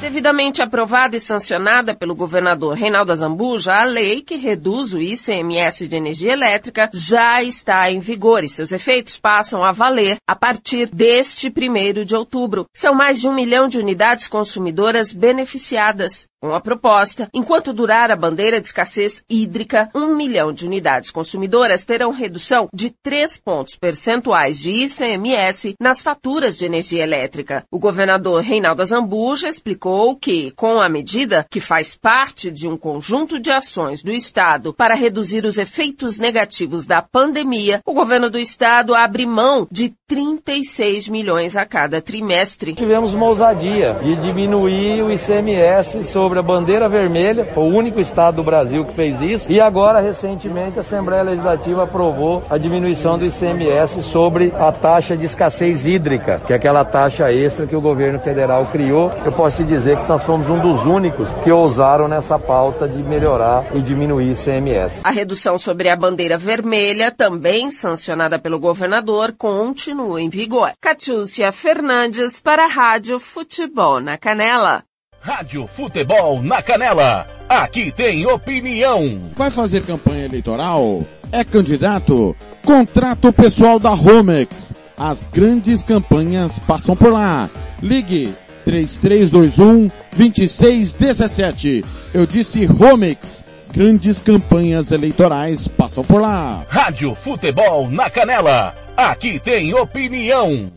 [0.00, 5.94] Devidamente aprovada e sancionada pelo governador Reinaldo Azambuja, a lei que reduz o ICMS de
[5.94, 11.50] energia elétrica já está em vigor e seus efeitos passam a valer a partir deste
[11.50, 12.64] primeiro de outubro.
[12.74, 16.31] São mais de um milhão de unidades consumidoras beneficiadas.
[16.42, 21.84] Com a proposta, enquanto durar a bandeira de escassez hídrica, um milhão de unidades consumidoras
[21.84, 27.64] terão redução de 3 pontos percentuais de ICMS nas faturas de energia elétrica.
[27.70, 33.38] O governador Reinaldo Azambuja explicou que, com a medida, que faz parte de um conjunto
[33.38, 38.96] de ações do Estado para reduzir os efeitos negativos da pandemia, o governo do Estado
[38.96, 42.74] abre mão de 36 milhões a cada trimestre.
[42.74, 48.36] Tivemos uma ousadia de diminuir o ICMS sobre a bandeira vermelha, foi o único estado
[48.36, 53.24] do Brasil que fez isso, e agora, recentemente, a Assembleia Legislativa aprovou a diminuição do
[53.24, 58.18] ICMS sobre a taxa de escassez hídrica, que é aquela taxa extra que o governo
[58.18, 59.10] federal criou.
[59.24, 63.02] Eu posso te dizer que nós fomos um dos únicos que ousaram nessa pauta de
[63.02, 65.00] melhorar e diminuir o ICMS.
[65.04, 70.72] A redução sobre a bandeira vermelha, também sancionada pelo governador, continua em vigor.
[70.80, 74.84] Catiúcia Fernandes para a Rádio Futebol na Canela.
[75.20, 77.26] Rádio Futebol na Canela.
[77.48, 79.30] Aqui tem opinião.
[79.36, 81.00] Vai fazer campanha eleitoral?
[81.30, 82.36] É candidato?
[82.64, 84.74] Contrato pessoal da Romex.
[84.96, 87.48] As grandes campanhas passam por lá.
[87.80, 88.34] Ligue
[88.64, 91.84] 3321 2617.
[92.12, 93.44] Eu disse Romex.
[93.72, 96.66] Grandes campanhas eleitorais passam por lá.
[96.68, 98.74] Rádio Futebol na Canela.
[98.94, 100.70] Aqui tem opinião.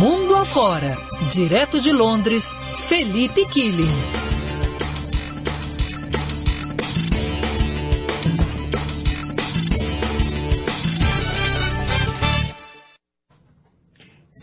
[0.00, 0.96] Mundo afora.
[1.30, 4.23] Direto de Londres, Felipe Killing.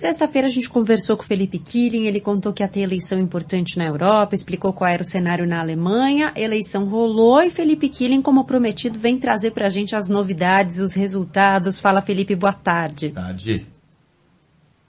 [0.01, 3.77] Sexta-feira a gente conversou com o Felipe Killing, ele contou que ia ter eleição importante
[3.77, 8.19] na Europa, explicou qual era o cenário na Alemanha, a eleição rolou e Felipe Killing,
[8.19, 11.79] como prometido, vem trazer pra gente as novidades, os resultados.
[11.79, 13.09] Fala Felipe, boa tarde.
[13.09, 13.67] Tarde.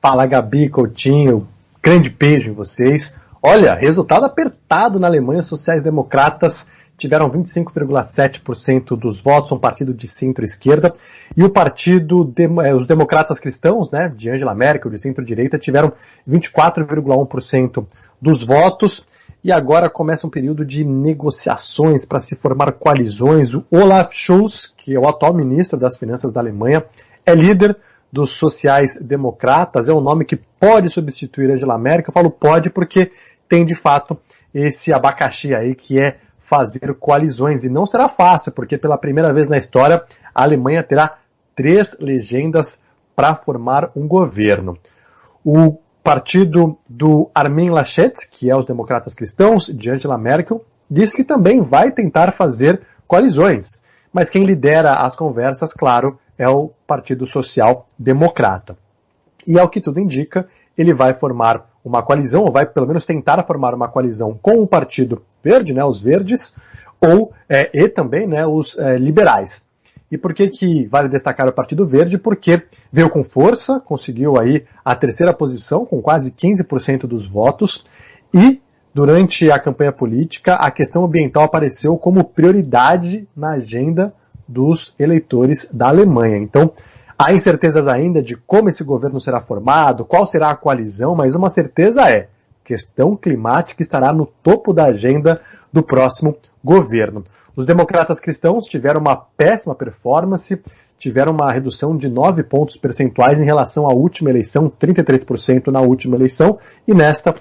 [0.00, 1.46] Fala Gabi, Coutinho,
[1.82, 3.14] grande beijo em vocês.
[3.42, 6.68] Olha, resultado apertado na Alemanha, sociais-democratas
[7.02, 10.92] tiveram 25,7% dos votos, um partido de centro-esquerda,
[11.36, 12.32] e o partido,
[12.64, 15.92] eh, os democratas cristãos, né, de Angela Merkel, de centro-direita, tiveram
[16.28, 17.84] 24,1%
[18.20, 19.04] dos votos,
[19.42, 23.52] e agora começa um período de negociações para se formar coalizões.
[23.54, 26.84] O Olaf Scholz, que é o atual ministro das Finanças da Alemanha,
[27.26, 27.76] é líder
[28.12, 32.10] dos sociais-democratas, é um nome que pode substituir Angela Merkel.
[32.10, 33.10] Eu falo pode porque
[33.48, 34.16] tem de fato
[34.54, 36.18] esse abacaxi aí que é
[36.52, 37.64] fazer coalizões.
[37.64, 41.16] E não será fácil, porque pela primeira vez na história a Alemanha terá
[41.56, 42.82] três legendas
[43.16, 44.76] para formar um governo.
[45.42, 51.24] O partido do Armin Laschet, que é os democratas cristãos, de Angela Merkel, diz que
[51.24, 53.82] também vai tentar fazer coalizões.
[54.12, 58.76] Mas quem lidera as conversas, claro, é o Partido Social Democrata.
[59.46, 60.46] E ao que tudo indica,
[60.76, 64.66] ele vai formar uma coalizão, ou vai pelo menos tentar formar uma coalizão com o
[64.66, 66.54] Partido Verde, né, os verdes,
[67.00, 69.64] ou é, e também né, os é, liberais.
[70.10, 72.18] E por que, que vale destacar o Partido Verde?
[72.18, 72.62] Porque
[72.92, 77.84] veio com força, conseguiu aí a terceira posição, com quase 15% dos votos,
[78.32, 78.60] e
[78.94, 84.12] durante a campanha política, a questão ambiental apareceu como prioridade na agenda
[84.46, 86.36] dos eleitores da Alemanha.
[86.36, 86.70] Então,
[87.18, 91.48] há incertezas ainda de como esse governo será formado, qual será a coalizão, mas uma
[91.48, 92.28] certeza é:
[92.64, 95.40] questão climática estará no topo da agenda
[95.72, 97.22] do próximo governo.
[97.54, 100.60] Os democratas cristãos tiveram uma péssima performance,
[100.98, 106.16] tiveram uma redução de 9 pontos percentuais em relação à última eleição, 33% na última
[106.16, 107.34] eleição, e nesta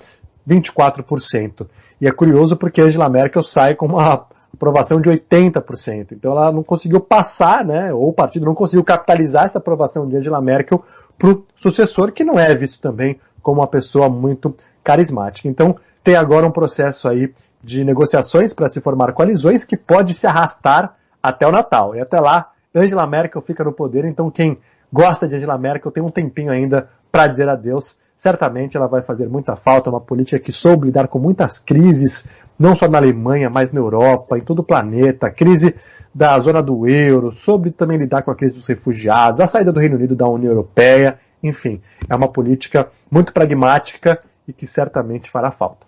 [0.47, 1.67] 24%.
[1.99, 6.12] E é curioso porque Angela Merkel sai com uma aprovação de 80%.
[6.12, 10.18] Então ela não conseguiu passar, né, ou o partido não conseguiu capitalizar essa aprovação de
[10.18, 10.84] Angela Merkel
[11.18, 15.47] para o sucessor, que não é visto também como uma pessoa muito carismática.
[15.47, 17.34] Então tem agora um processo aí
[17.64, 21.95] de negociações para se formar coalizões que pode se arrastar até o Natal.
[21.95, 24.58] E até lá, Angela Merkel fica no poder, então quem
[24.91, 27.99] gosta de Angela Merkel tem um tempinho ainda para dizer adeus.
[28.22, 32.76] Certamente ela vai fazer muita falta, uma política que soube lidar com muitas crises, não
[32.76, 35.74] só na Alemanha, mas na Europa, em todo o planeta, crise
[36.13, 39.80] da zona do euro, soube também lidar com a crise dos refugiados, a saída do
[39.80, 45.49] Reino Unido da União Europeia, enfim, é uma política muito pragmática e que certamente fará
[45.49, 45.88] falta.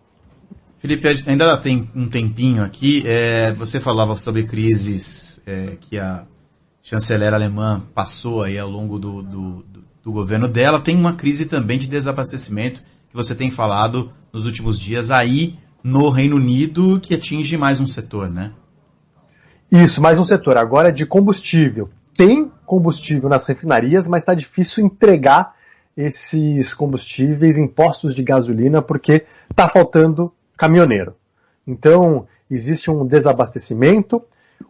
[0.79, 3.03] Felipe, ainda tem um tempinho aqui.
[3.05, 6.25] É, você falava sobre crises é, que a
[6.81, 9.63] chanceler alemã passou aí ao longo do, do,
[10.03, 10.81] do, governo dela.
[10.81, 16.09] Tem uma crise também de desabastecimento que você tem falado nos últimos dias aí no
[16.09, 18.51] Reino Unido, que atinge mais um setor, né?
[19.71, 20.57] Isso, mais um setor.
[20.57, 21.89] Agora é de combustível.
[22.15, 25.55] Tem combustível nas refinarias, mas está difícil entregar
[25.95, 31.15] esses combustíveis em postos de gasolina porque está faltando caminhoneiro.
[31.65, 34.23] Então, existe um desabastecimento.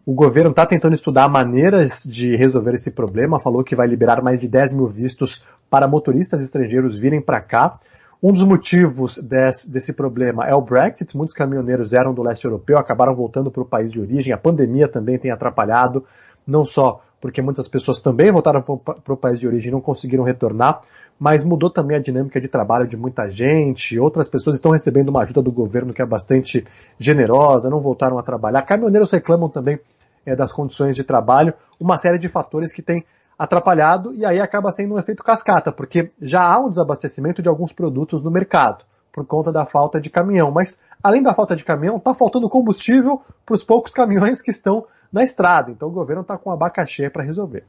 [0.05, 3.39] O governo está tentando estudar maneiras de resolver esse problema.
[3.39, 7.79] Falou que vai liberar mais de 10 mil vistos para motoristas estrangeiros virem para cá.
[8.21, 11.15] Um dos motivos desse, desse, problema é o Brexit.
[11.15, 14.33] Muitos caminhoneiros eram do leste europeu, acabaram voltando para o país de origem.
[14.33, 16.05] A pandemia também tem atrapalhado,
[16.47, 20.25] não só porque muitas pessoas também voltaram para o país de origem e não conseguiram
[20.25, 20.81] retornar,
[21.23, 23.97] mas mudou também a dinâmica de trabalho de muita gente.
[23.97, 26.67] Outras pessoas estão recebendo uma ajuda do governo que é bastante
[26.99, 28.61] generosa, não voltaram a trabalhar.
[28.63, 29.79] Caminhoneiros reclamam também
[30.25, 33.05] é, das condições de trabalho, uma série de fatores que tem
[33.39, 37.71] atrapalhado e aí acaba sendo um efeito cascata, porque já há um desabastecimento de alguns
[37.71, 40.51] produtos no mercado por conta da falta de caminhão.
[40.51, 44.85] Mas além da falta de caminhão, está faltando combustível para os poucos caminhões que estão
[45.09, 45.71] na estrada.
[45.71, 47.63] Então o governo está com abacaxi para resolver.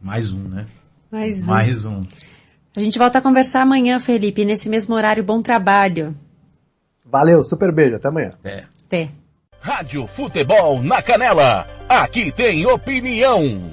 [0.00, 0.64] Mais um, né?
[1.16, 1.50] Mais um.
[1.50, 2.00] Mais um.
[2.76, 5.24] A gente volta a conversar amanhã, Felipe, nesse mesmo horário.
[5.24, 6.14] Bom trabalho.
[7.10, 8.34] Valeu, super beijo, até amanhã.
[8.38, 8.64] Até.
[8.86, 9.08] Até.
[9.58, 11.66] Rádio Futebol na Canela.
[11.88, 13.72] Aqui tem opinião.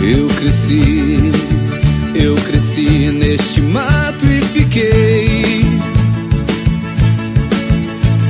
[0.00, 1.18] Eu cresci,
[2.14, 5.64] eu cresci neste mato e fiquei.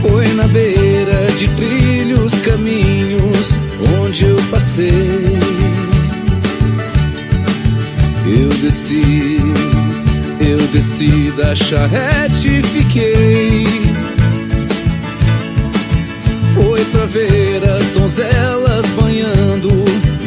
[0.00, 3.52] Foi na beira de trilhos, caminhos
[4.00, 5.38] onde eu passei.
[8.26, 9.36] Eu desci,
[10.40, 13.66] eu desci da charrete e fiquei.
[16.54, 18.67] Foi pra ver as donzelas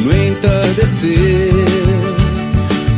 [0.02, 1.52] no entardecer.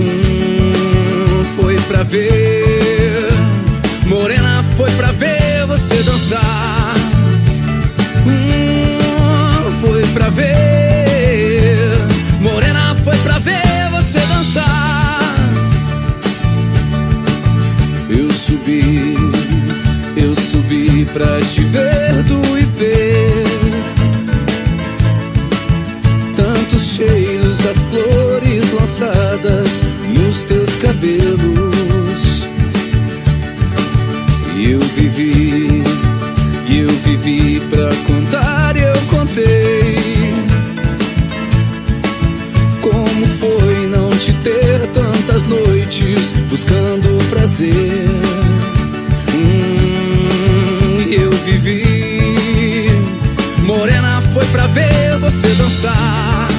[0.01, 3.29] Hum, foi pra ver,
[4.07, 6.95] Morena foi pra ver você dançar.
[8.27, 11.99] Hum, foi pra ver,
[12.41, 15.35] Morena foi pra ver você dançar.
[18.09, 19.17] Eu subi,
[20.17, 22.55] eu subi pra te ver do
[30.35, 32.49] nos teus cabelos.
[34.57, 35.83] Eu vivi,
[36.69, 40.35] eu vivi pra contar, eu contei.
[42.81, 48.09] Como foi não te ter tantas noites buscando prazer?
[49.35, 52.89] Hum, eu vivi.
[53.65, 56.54] Morena foi pra ver você dançar.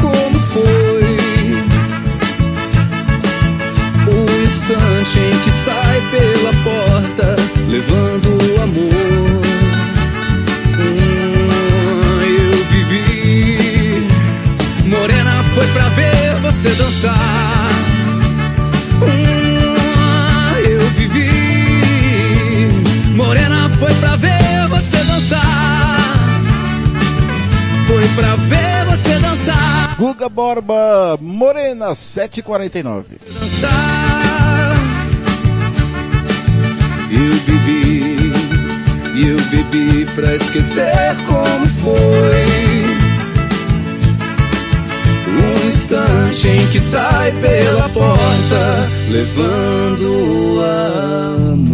[0.00, 1.02] Como foi.
[4.06, 7.36] O instante em que sai pela porta,
[7.68, 9.42] levando o amor.
[10.78, 14.06] Hum, eu vivi,
[14.86, 17.43] Morena foi pra ver você dançar.
[30.34, 33.18] Borba, Morena, 749.
[33.32, 34.72] dançar.
[37.08, 38.32] Eu bebi,
[39.28, 42.44] eu bebi pra esquecer como foi.
[45.28, 50.60] Um instante em que sai pela porta, levando o
[51.52, 51.73] amor.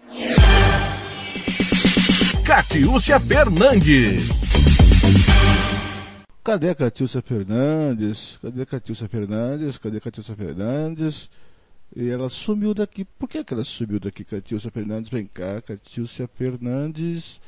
[2.51, 4.27] Catiúcia Fernandes.
[6.43, 8.37] Cadê a Catiúcia Fernandes?
[8.41, 9.77] Cadê a Catiúcia Fernandes?
[9.77, 11.31] Cadê a Catiúcia Fernandes?
[11.95, 13.05] E ela sumiu daqui.
[13.05, 15.09] Por que, que ela sumiu daqui, Catiúcia Fernandes?
[15.09, 17.39] Vem cá, Catiúcia Fernandes.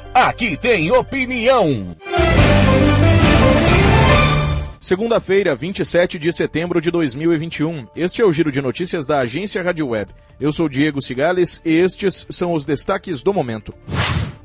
[0.13, 1.95] Aqui tem opinião.
[4.77, 7.87] Segunda-feira, 27 de setembro de 2021.
[7.95, 10.11] Este é o giro de notícias da agência Rádio Web.
[10.37, 13.73] Eu sou Diego Cigales e estes são os destaques do momento.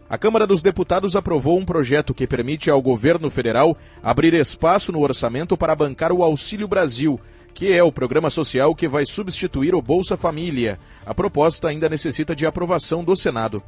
[0.09, 5.01] A Câmara dos Deputados aprovou um projeto que permite ao governo federal abrir espaço no
[5.01, 7.21] orçamento para bancar o Auxílio Brasil,
[7.53, 10.79] que é o programa social que vai substituir o Bolsa Família.
[11.05, 13.61] A proposta ainda necessita de aprovação do Senado.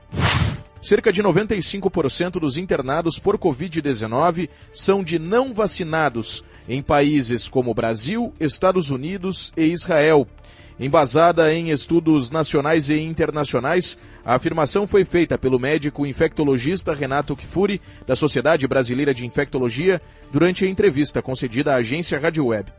[0.81, 8.33] Cerca de 95% dos internados por Covid-19 são de não vacinados em países como Brasil,
[8.39, 10.26] Estados Unidos e Israel.
[10.79, 17.81] Embasada em estudos nacionais e internacionais, a afirmação foi feita pelo médico infectologista Renato Kifuri,
[18.07, 20.01] da Sociedade Brasileira de Infectologia,
[20.31, 22.72] durante a entrevista concedida à agência Rádio Web.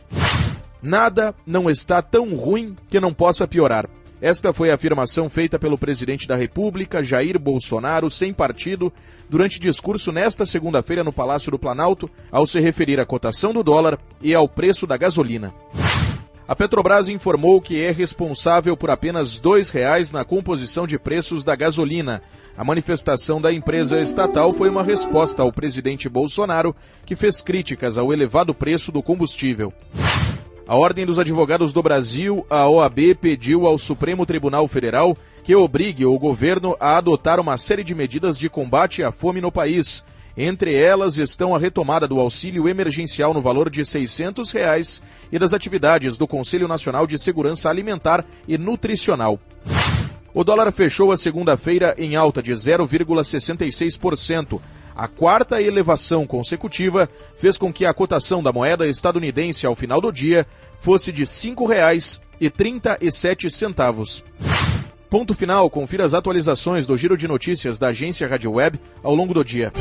[0.82, 3.90] Nada não está tão ruim que não possa piorar.
[4.22, 8.92] Esta foi a afirmação feita pelo presidente da República, Jair Bolsonaro, sem partido,
[9.30, 13.98] durante discurso nesta segunda-feira no Palácio do Planalto, ao se referir à cotação do dólar
[14.22, 15.54] e ao preço da gasolina.
[16.46, 21.56] A Petrobras informou que é responsável por apenas R$ 2,00 na composição de preços da
[21.56, 22.22] gasolina.
[22.58, 28.12] A manifestação da empresa estatal foi uma resposta ao presidente Bolsonaro, que fez críticas ao
[28.12, 29.72] elevado preço do combustível.
[30.70, 36.06] A Ordem dos Advogados do Brasil, a OAB, pediu ao Supremo Tribunal Federal que obrigue
[36.06, 40.06] o governo a adotar uma série de medidas de combate à fome no país.
[40.38, 45.02] Entre elas estão a retomada do auxílio emergencial no valor de 600 reais
[45.32, 49.40] e das atividades do Conselho Nacional de Segurança Alimentar e Nutricional.
[50.36, 54.62] O dólar fechou a segunda-feira em alta de 0,66%.
[55.00, 60.12] A quarta elevação consecutiva fez com que a cotação da moeda estadunidense ao final do
[60.12, 60.46] dia
[60.78, 64.24] fosse de R$ 5,37.
[65.10, 69.34] Ponto final, confira as atualizações do giro de notícias da agência Rádio Web ao longo
[69.34, 69.72] do dia.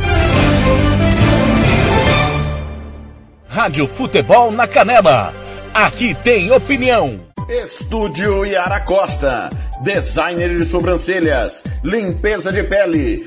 [3.48, 5.34] Rádio Futebol na Canela.
[5.74, 7.26] Aqui tem opinião.
[7.48, 9.48] Estúdio Yara Costa,
[9.82, 13.26] designer de sobrancelhas, limpeza de pele,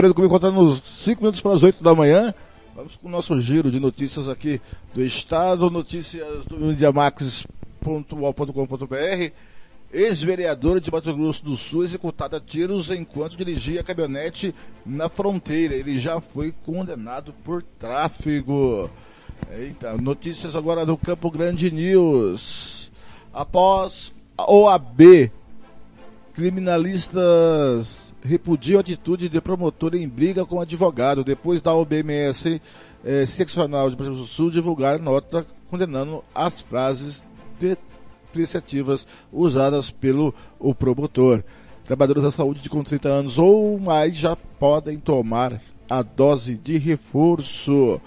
[0.00, 2.32] Fernando comigo contando nos 5 minutos para as 8 da manhã.
[2.74, 4.58] Vamos com o nosso giro de notícias aqui
[4.94, 9.32] do Estado, notícias do mediamax.ual.com.br.
[9.92, 14.54] Ex-vereador de Mato Grosso do Sul executado a tiros enquanto dirigia a caminhonete
[14.86, 15.74] na fronteira.
[15.74, 18.88] Ele já foi condenado por tráfego.
[19.52, 22.90] Eita, notícias agora do Campo Grande News.
[23.34, 25.30] Após a OAB,
[26.32, 31.24] criminalistas repudiam a atitude de promotor em briga com advogado.
[31.24, 32.60] Depois da OBMS
[33.04, 37.22] eh, seccional de Grosso do Sul divulgar nota condenando as frases
[37.58, 41.42] depreciativas usadas pelo o promotor.
[41.84, 46.76] Trabalhadores da saúde de com 30 anos ou mais já podem tomar a dose de
[46.78, 48.00] reforço.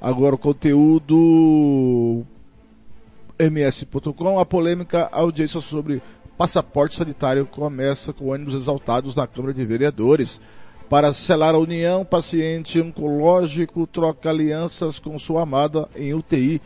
[0.00, 2.24] Agora o conteúdo
[3.38, 6.02] ms.com, a polêmica audiência sobre
[6.36, 10.40] passaporte sanitário começa com ânimos exaltados na Câmara de Vereadores.
[10.88, 16.60] Para selar a união, paciente oncológico troca alianças com sua amada em UTI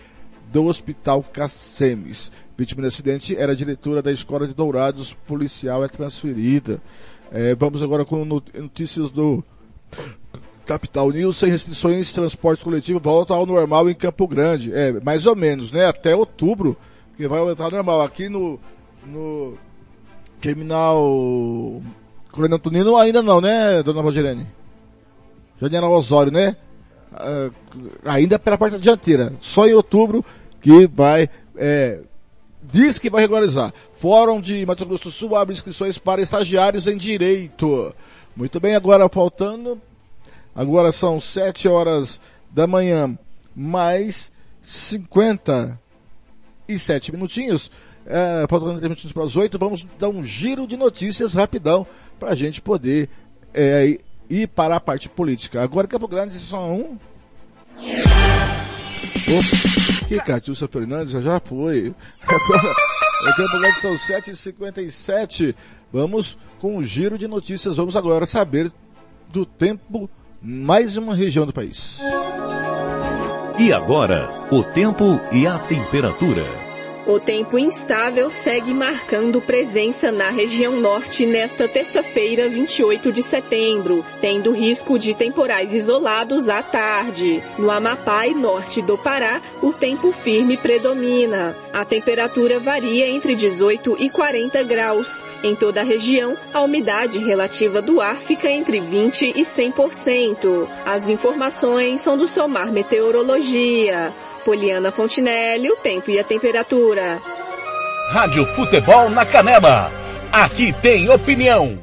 [0.53, 2.33] do Hospital Cacemes.
[2.57, 6.83] Vítima de acidente era diretora da Escola de Dourados, policial é transferida.
[7.31, 9.45] É, vamos agora com notícias do
[10.67, 14.73] Capital News, sem restrições, transporte coletivo volta ao normal em Campo Grande.
[14.73, 15.87] É, mais ou menos, né?
[15.87, 16.77] Até outubro,
[17.17, 18.03] que vai aumentar normal.
[18.03, 18.59] Aqui no,
[19.07, 19.57] no
[20.41, 21.83] terminal
[22.31, 24.47] Coronel Antonino ainda não, né, dona Valdirene?
[25.61, 26.57] General Osório, né?
[27.13, 27.53] Uh,
[28.05, 29.33] ainda pela parte dianteira.
[29.41, 30.25] Só em outubro
[30.61, 31.99] que vai, é,
[32.63, 33.75] diz que vai regularizar.
[33.95, 37.93] Fórum de Mato Grosso do Sul abre inscrições para estagiários em direito.
[38.37, 39.83] Muito bem, agora faltando,
[40.55, 42.21] agora são 7 horas
[42.51, 43.19] da manhã,
[43.55, 44.33] mais
[44.63, 47.71] 57 minutinhos.
[48.11, 51.87] É, faltando 30 minutinhos para as 8, vamos dar um giro de notícias rapidão
[52.19, 53.11] para a gente poder
[53.53, 53.99] é,
[54.31, 55.63] ir para a parte política.
[55.63, 56.97] Agora Campo Grande só um.
[59.29, 61.95] Opa, que Catiúcia Fernandes já foi.
[62.23, 62.75] Agora,
[63.37, 65.55] Campo Grande são 7h57.
[65.93, 67.77] Vamos com um giro de notícias.
[67.77, 68.73] Vamos agora saber
[69.29, 70.09] do tempo
[70.41, 71.99] mais uma região do país.
[73.59, 76.68] E agora, o tempo e a temperatura.
[77.09, 84.53] O tempo instável segue marcando presença na região norte nesta terça-feira, 28 de setembro, tendo
[84.53, 87.43] risco de temporais isolados à tarde.
[87.59, 91.57] No Amapá e norte do Pará, o tempo firme predomina.
[91.73, 95.25] A temperatura varia entre 18 e 40 graus.
[95.43, 100.69] Em toda a região, a umidade relativa do ar fica entre 20 e 100%.
[100.85, 104.13] As informações são do Somar Meteorologia.
[104.49, 107.21] Poliana Fontinelli, o tempo e a temperatura.
[108.09, 109.93] Rádio Futebol na Canela.
[110.33, 111.79] Aqui tem opinião.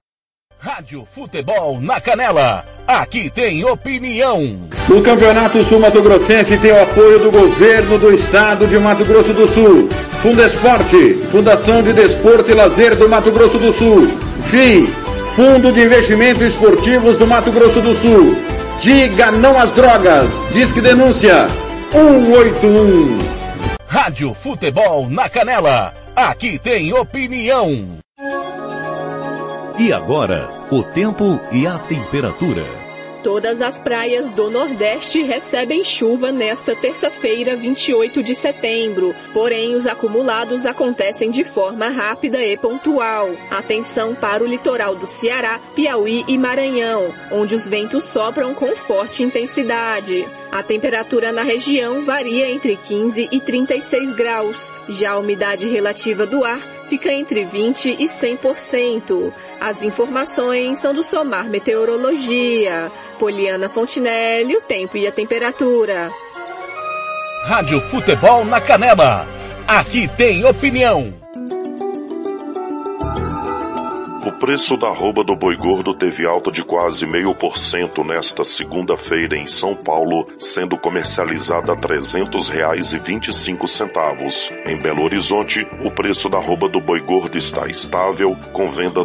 [0.59, 2.65] Rádio Futebol na Canela.
[2.87, 4.69] Aqui tem opinião.
[4.89, 9.35] O Campeonato Sul Mato Grossense tem o apoio do governo do estado de Mato Grosso
[9.35, 9.91] do Sul.
[10.25, 14.09] Fundesporte, Fundação de Desporto e Lazer do Mato Grosso do Sul.
[14.45, 14.87] FII,
[15.37, 18.35] Fundo de Investimentos Esportivos do Mato Grosso do Sul.
[18.81, 20.43] Diga não às drogas.
[20.51, 21.47] Disque denúncia
[21.93, 23.19] 181.
[23.87, 25.93] Rádio Futebol na Canela.
[26.17, 27.99] Aqui tem opinião.
[29.79, 32.84] E agora, o tempo e a temperatura.
[33.25, 39.17] Todas as praias do Nordeste recebem chuva nesta terça-feira, 28 de setembro.
[39.33, 43.31] Porém, os acumulados acontecem de forma rápida e pontual.
[43.51, 49.23] Atenção para o litoral do Ceará, Piauí e Maranhão, onde os ventos sopram com forte
[49.23, 50.29] intensidade.
[50.53, 54.71] A temperatura na região varia entre 15 e 36 graus.
[54.87, 56.61] Já a umidade relativa do ar
[56.95, 59.33] fica entre 20 e 100%.
[59.61, 62.91] As informações são do Somar Meteorologia.
[63.19, 66.13] Poliana Fontinelli, o tempo e a temperatura.
[67.47, 69.27] Rádio Futebol na Canela.
[69.67, 71.24] Aqui tem opinião.
[74.27, 78.43] O preço da arroba do boi gordo teve alta de quase meio por cento nesta
[78.43, 81.77] segunda-feira em São Paulo, sendo comercializada a
[83.35, 84.51] cinco centavos.
[84.65, 89.05] Em Belo Horizonte, o preço da arroba do boi gordo está estável, com venda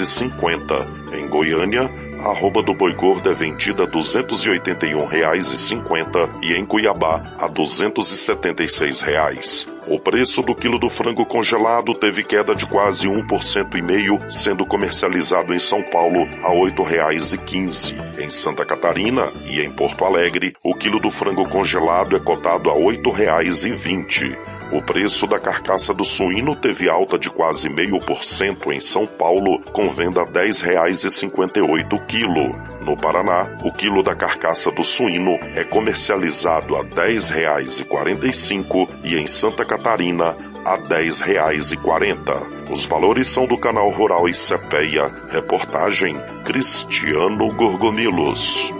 [0.00, 0.84] e cinquenta.
[1.12, 1.88] Em Goiânia,
[2.24, 9.00] a arroba do boi gordo é vendida a R$ 281,50 e em Cuiabá a 276
[9.00, 9.68] reais.
[9.86, 15.58] O preço do quilo do frango congelado teve queda de quase 1,5%, sendo comercializado em
[15.58, 18.20] São Paulo a R$ 8,15.
[18.20, 22.74] Em Santa Catarina e em Porto Alegre, o quilo do frango congelado é cotado a
[22.74, 24.59] R$ 8,20.
[24.72, 29.04] O preço da carcaça do suíno teve alta de quase meio por cento em São
[29.04, 32.54] Paulo, com venda a R$ 10,58 o quilo.
[32.80, 39.26] No Paraná, o quilo da carcaça do suíno é comercializado a R$ 10,45 e em
[39.26, 42.70] Santa Catarina a R$ 10,40.
[42.70, 45.10] Os valores são do canal Rural e Cepeia.
[45.32, 48.70] Reportagem Cristiano Gorgonilos.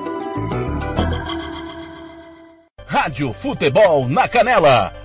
[2.86, 4.99] Rádio Futebol na Canela.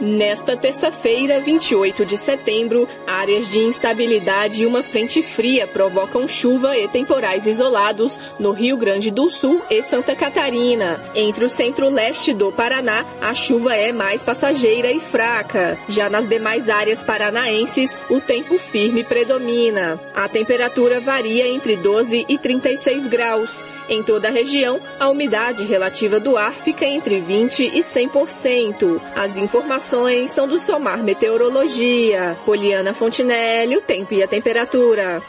[0.00, 6.86] Nesta terça-feira, 28 de setembro, áreas de instabilidade e uma frente fria provocam chuva e
[6.86, 11.00] temporais isolados no Rio Grande do Sul e Santa Catarina.
[11.16, 15.76] Entre o centro-leste do Paraná, a chuva é mais passageira e fraca.
[15.88, 19.98] Já nas demais áreas paranaenses, o tempo firme predomina.
[20.14, 23.64] A temperatura varia entre 12 e 36 graus.
[23.88, 29.00] Em toda a região, a umidade relativa do ar fica entre 20 e 100%.
[29.16, 32.36] As informações são do Somar Meteorologia.
[32.44, 35.22] Poliana Fontinelli, o tempo e a temperatura.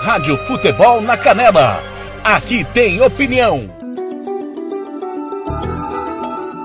[0.00, 1.82] Rádio Futebol na Canela.
[2.24, 3.75] Aqui tem opinião.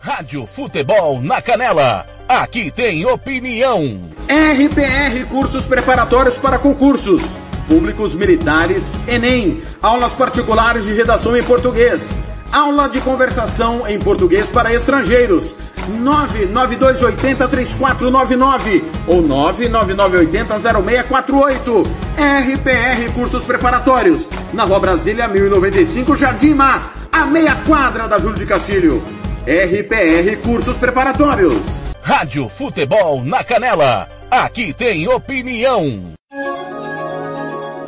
[0.00, 2.06] Rádio Futebol na Canela.
[2.28, 4.10] Aqui tem opinião.
[4.28, 7.22] RPR Cursos Preparatórios para Concursos.
[7.68, 9.62] Públicos Militares, Enem.
[9.80, 12.22] Aulas particulares de redação em português.
[12.52, 15.56] Aula de conversação em português para estrangeiros.
[16.02, 21.86] 992803499 ou 999800648.
[22.14, 28.44] RPR Cursos Preparatórios, na Rua Brasília 1095, Jardim Mar, a meia quadra da Júlio de
[28.46, 29.02] Castilho.
[29.44, 31.66] RPR Cursos Preparatórios.
[32.02, 34.08] Rádio Futebol na Canela.
[34.30, 36.12] Aqui tem opinião.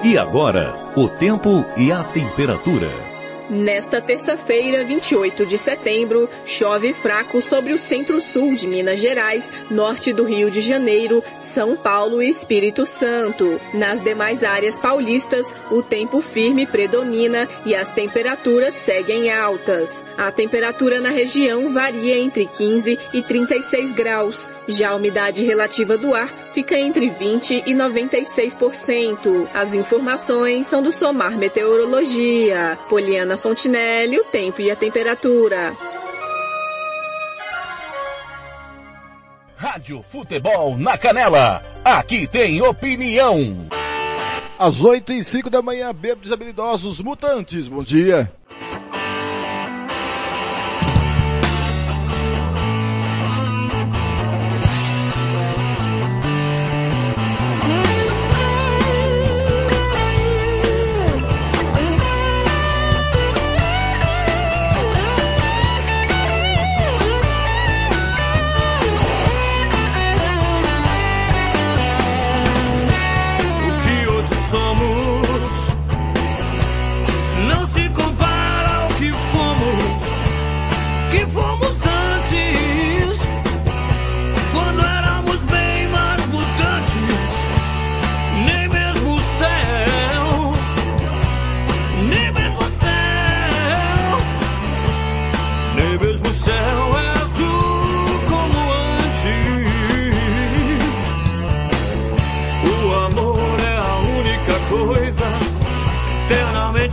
[0.05, 2.91] E agora, o tempo e a temperatura.
[3.49, 10.25] Nesta terça-feira, 28 de setembro, chove fraco sobre o centro-sul de Minas Gerais, norte do
[10.25, 13.59] Rio de Janeiro, São Paulo e Espírito Santo.
[13.73, 20.05] Nas demais áreas paulistas, o tempo firme predomina e as temperaturas seguem altas.
[20.19, 24.51] A temperatura na região varia entre 15 e 36 graus.
[24.69, 29.49] Já a umidade relativa do ar fica entre 20 e 96%.
[29.53, 32.79] As informações são do Somar Meteorologia.
[32.89, 35.75] Poliana Fontinelli, o tempo e a temperatura.
[39.57, 41.63] Rádio Futebol na Canela.
[41.85, 43.67] Aqui tem opinião.
[44.57, 47.67] Às 8 e 5 da manhã, bêbados habilidosos mutantes.
[47.67, 48.33] Bom dia.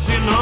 [0.01, 0.40] Eternamente nova.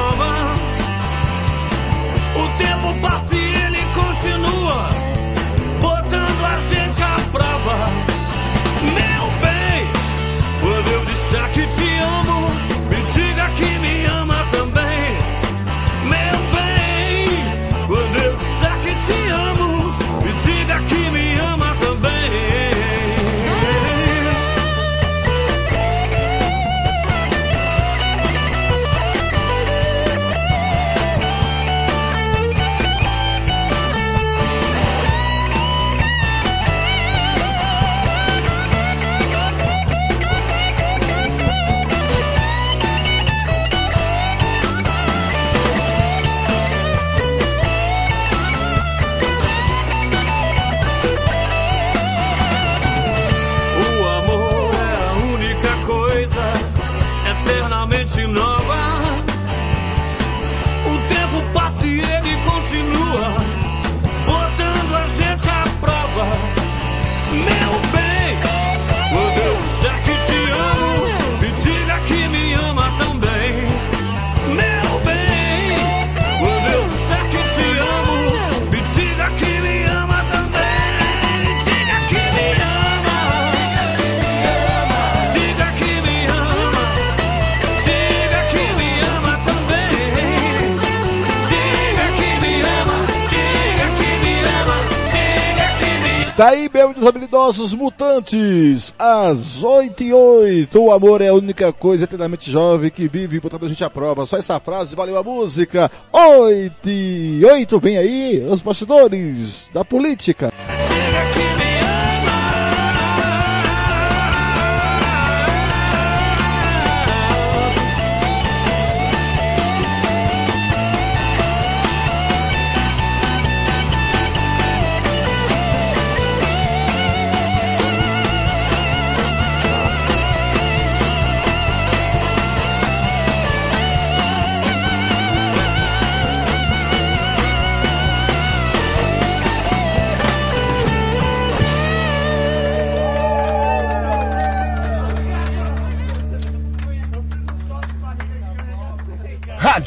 [97.50, 98.94] Habilidosos mutantes.
[98.98, 100.80] Às 8 e 8.
[100.80, 104.26] O amor é a única coisa eternamente jovem que vive botando a gente à prova.
[104.26, 105.92] Só essa frase valeu a música.
[106.12, 107.80] 8 e 8.
[107.80, 110.52] Vem aí os bastidores da política.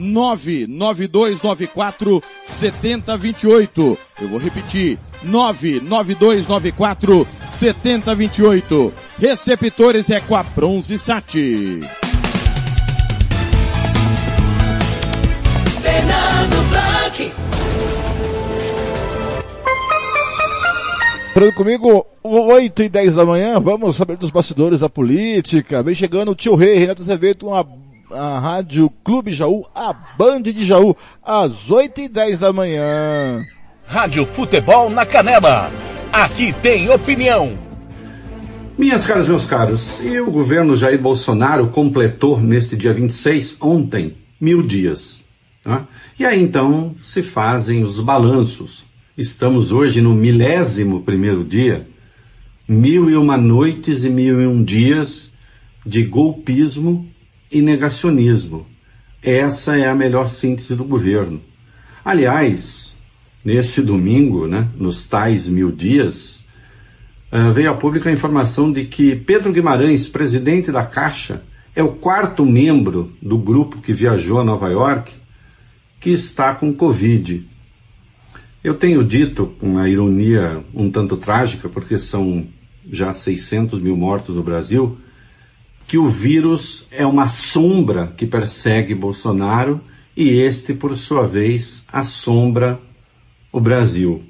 [0.00, 3.98] 99294 7028.
[4.20, 8.92] Eu vou repetir, 99294 7028.
[9.18, 11.34] Receptores é com a Bronze Sat.
[15.82, 17.32] Fernando Blanc.
[21.34, 25.80] Falando comigo, 8 e 10 da manhã, vamos saber dos bastidores da política.
[25.82, 27.64] Vem chegando o tio Rei, Renato Azevedo, a,
[28.12, 33.44] a Rádio Clube Jaú, a Band de Jaú, às 8 e 10 da manhã.
[33.86, 35.70] Rádio Futebol na Canela.
[36.12, 37.56] Aqui tem opinião.
[38.78, 44.62] Minhas caras, meus caros, e o governo Jair Bolsonaro completou neste dia 26, ontem, mil
[44.62, 45.22] dias.
[45.62, 45.86] Tá?
[46.18, 48.86] E aí então se fazem os balanços.
[49.18, 51.86] Estamos hoje no milésimo primeiro dia,
[52.66, 55.30] mil e uma noites e mil e um dias
[55.84, 57.09] de golpismo
[57.50, 58.66] e negacionismo.
[59.22, 61.40] Essa é a melhor síntese do governo.
[62.04, 62.96] Aliás,
[63.44, 66.44] nesse domingo, né, nos tais mil dias,
[67.32, 71.42] uh, veio a pública a informação de que Pedro Guimarães, presidente da Caixa,
[71.74, 75.12] é o quarto membro do grupo que viajou a Nova York
[76.00, 77.46] que está com Covid.
[78.64, 82.46] Eu tenho dito, com uma ironia um tanto trágica, porque são
[82.90, 84.98] já 600 mil mortos no Brasil,
[85.90, 89.80] que o vírus é uma sombra que persegue Bolsonaro
[90.16, 92.78] e este, por sua vez, assombra
[93.50, 94.22] o Brasil.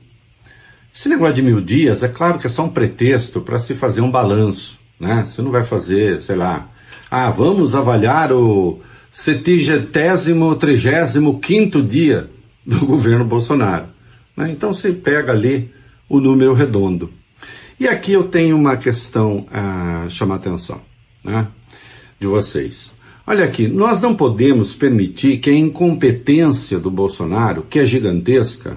[0.95, 4.01] Esse negócio de mil dias, é claro que é só um pretexto para se fazer
[4.01, 5.27] um balanço, né?
[5.27, 6.67] Você não vai fazer, sei lá,
[7.11, 8.81] ah, vamos avaliar o
[9.13, 12.31] setigentésimo, trigésimo quinto dia
[12.65, 13.89] do governo Bolsonaro.
[14.35, 14.51] Né?
[14.51, 15.71] Então você pega ali
[16.09, 17.13] o número redondo.
[17.79, 20.90] E aqui eu tenho uma questão a chamar a atenção
[21.23, 21.47] né,
[22.19, 22.95] de vocês.
[23.27, 28.77] Olha aqui, nós não podemos permitir que a incompetência do Bolsonaro, que é gigantesca,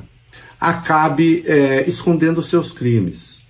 [0.59, 3.41] acabe é, escondendo seus crimes.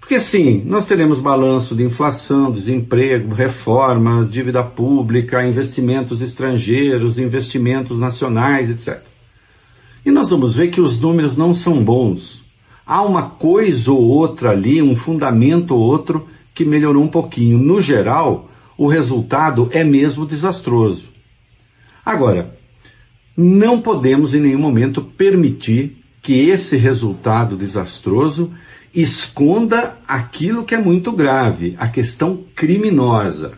[0.00, 8.70] Porque sim, nós teremos balanço de inflação, desemprego, reformas, dívida pública, investimentos estrangeiros, investimentos nacionais,
[8.70, 9.02] etc.
[10.06, 12.42] E nós vamos ver que os números não são bons.
[12.86, 16.26] Há uma coisa ou outra ali, um fundamento ou outro
[16.58, 17.56] que melhorou um pouquinho.
[17.56, 21.08] No geral, o resultado é mesmo desastroso.
[22.04, 22.58] Agora,
[23.36, 28.52] não podemos em nenhum momento permitir que esse resultado desastroso
[28.92, 33.52] esconda aquilo que é muito grave, a questão criminosa.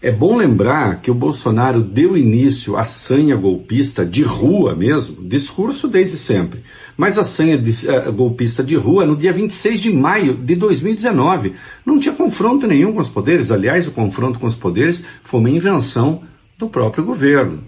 [0.00, 5.88] É bom lembrar que o Bolsonaro deu início à sanha golpista de rua mesmo, discurso
[5.88, 6.62] desde sempre,
[6.96, 11.54] mas a sanha de, uh, golpista de rua no dia 26 de maio de 2019.
[11.84, 15.50] Não tinha confronto nenhum com os poderes, aliás, o confronto com os poderes foi uma
[15.50, 16.22] invenção
[16.56, 17.64] do próprio governo.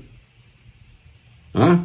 [1.53, 1.85] Hã?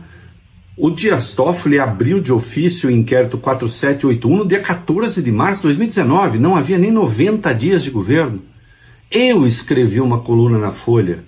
[0.77, 5.69] O Dias Toffoli abriu de ofício o inquérito 4781 no dia 14 de março de
[5.69, 8.43] 2019, não havia nem 90 dias de governo.
[9.09, 11.23] Eu escrevi uma coluna na Folha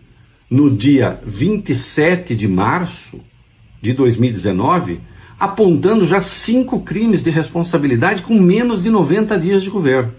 [0.49, 3.20] no dia 27 de março
[3.82, 4.99] de 2019,
[5.40, 10.14] apontando já cinco crimes de responsabilidade com menos de 90 dias de governo.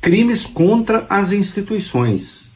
[0.00, 2.50] Crimes contra as instituições.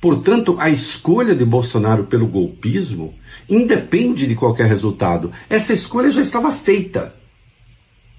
[0.00, 3.14] Portanto, a escolha de Bolsonaro pelo golpismo
[3.48, 5.32] independe de qualquer resultado.
[5.48, 7.14] Essa escolha já estava feita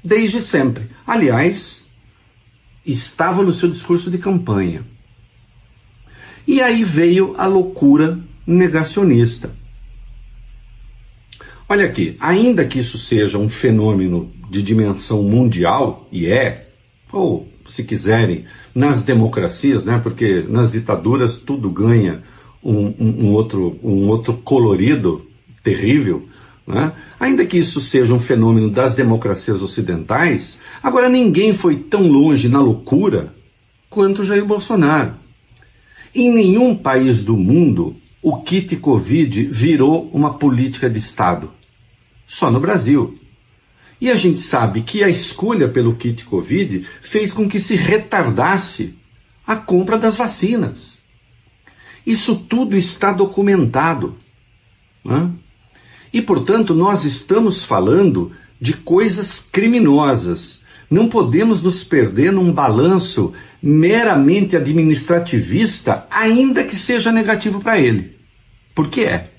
[0.04, 0.90] desde sempre.
[1.06, 1.85] Aliás,
[2.86, 4.86] estava no seu discurso de campanha.
[6.48, 9.52] E aí veio a loucura negacionista.
[11.68, 16.70] Olha aqui, ainda que isso seja um fenômeno de dimensão mundial, e é,
[17.12, 20.00] ou se quiserem, nas democracias, né?
[20.02, 22.22] Porque nas ditaduras tudo ganha
[22.64, 25.26] um, um, um outro, um outro colorido
[25.64, 26.28] terrível.
[26.68, 26.94] Né?
[27.20, 32.60] Ainda que isso seja um fenômeno das democracias ocidentais, agora ninguém foi tão longe na
[32.60, 33.34] loucura
[33.90, 35.14] quanto Jair Bolsonaro.
[36.14, 41.52] Em nenhum país do mundo o kit Covid virou uma política de Estado.
[42.26, 43.20] Só no Brasil.
[44.02, 48.96] E a gente sabe que a escolha pelo kit Covid fez com que se retardasse
[49.46, 50.98] a compra das vacinas.
[52.04, 54.18] Isso tudo está documentado.
[55.04, 55.30] Né?
[56.16, 60.64] E, portanto, nós estamos falando de coisas criminosas.
[60.90, 68.18] Não podemos nos perder num balanço meramente administrativista, ainda que seja negativo para ele.
[68.74, 69.30] Porque é.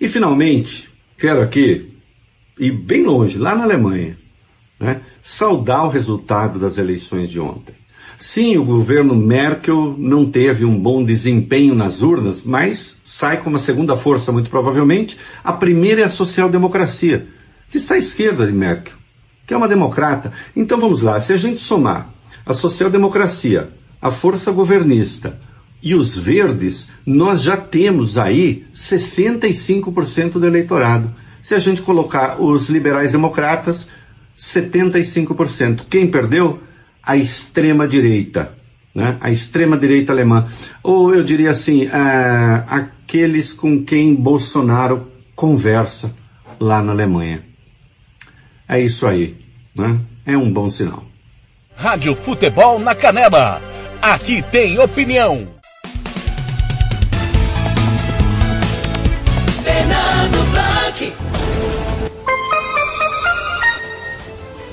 [0.00, 0.88] E, finalmente,
[1.18, 1.92] quero aqui
[2.58, 4.18] e bem longe, lá na Alemanha,
[4.80, 7.74] né, saudar o resultado das eleições de ontem.
[8.18, 13.60] Sim, o governo Merkel não teve um bom desempenho nas urnas, mas sai como a
[13.60, 15.16] segunda força, muito provavelmente.
[15.44, 17.28] A primeira é a social-democracia,
[17.70, 18.94] que está à esquerda de Merkel,
[19.46, 20.32] que é uma democrata.
[20.56, 22.12] Então vamos lá, se a gente somar
[22.44, 23.70] a social-democracia,
[24.02, 25.38] a força governista
[25.80, 31.14] e os verdes, nós já temos aí 65% do eleitorado.
[31.40, 33.88] Se a gente colocar os liberais democratas,
[34.36, 35.82] 75%.
[35.88, 36.58] Quem perdeu?
[37.08, 38.52] A extrema-direita,
[38.94, 39.16] né?
[39.20, 40.46] a extrema-direita alemã.
[40.82, 46.12] Ou eu diria assim, uh, aqueles com quem Bolsonaro conversa
[46.60, 47.42] lá na Alemanha.
[48.68, 49.36] É isso aí,
[49.74, 49.98] né?
[50.26, 51.04] É um bom sinal.
[51.74, 53.62] Rádio Futebol na Canela.
[54.02, 55.57] Aqui tem opinião.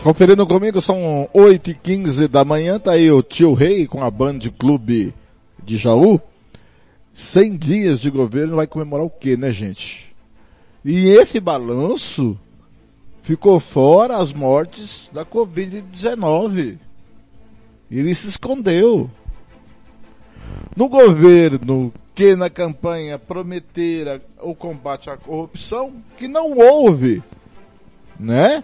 [0.06, 4.11] Conferindo comigo, são 8 e 15 da manhã, tá aí o tio Rei com a
[4.11, 5.15] Band Clube
[5.64, 6.22] de Jaú.
[7.11, 10.15] 100 dias de governo vai comemorar o quê, né, gente?
[10.86, 12.40] E esse balanço
[13.23, 16.77] ficou fora as mortes da Covid-19.
[17.90, 19.10] Ele se escondeu.
[20.77, 27.23] No governo que na campanha prometera o combate à corrupção, que não houve,
[28.19, 28.64] né?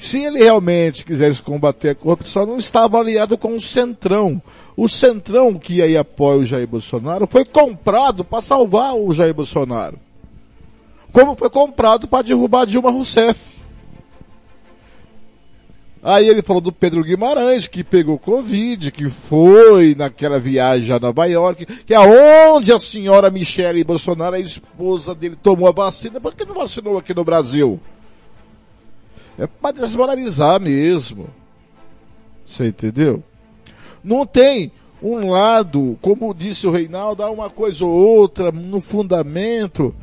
[0.00, 4.42] Se ele realmente quisesse combater a corrupção, não estava aliado com o Centrão.
[4.74, 9.98] O Centrão que aí apoia o Jair Bolsonaro foi comprado para salvar o Jair Bolsonaro.
[11.12, 13.60] Como foi comprado para derrubar Dilma Rousseff.
[16.02, 21.26] Aí ele falou do Pedro Guimarães, que pegou Covid, que foi naquela viagem a Nova
[21.26, 26.34] York, que é onde a senhora Michele Bolsonaro, a esposa dele, tomou a vacina, por
[26.34, 27.78] que não vacinou aqui no Brasil?
[29.38, 31.28] É para desmoralizar mesmo.
[32.46, 33.22] Você entendeu?
[34.02, 39.94] Não tem um lado, como disse o Reinaldo, há uma coisa ou outra no fundamento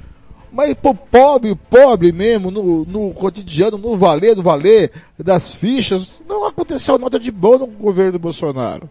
[0.51, 6.45] mas pro pobre, pobre mesmo, no, no cotidiano, no valer do valer das fichas, não
[6.45, 8.89] aconteceu nada de bom no governo Bolsonaro.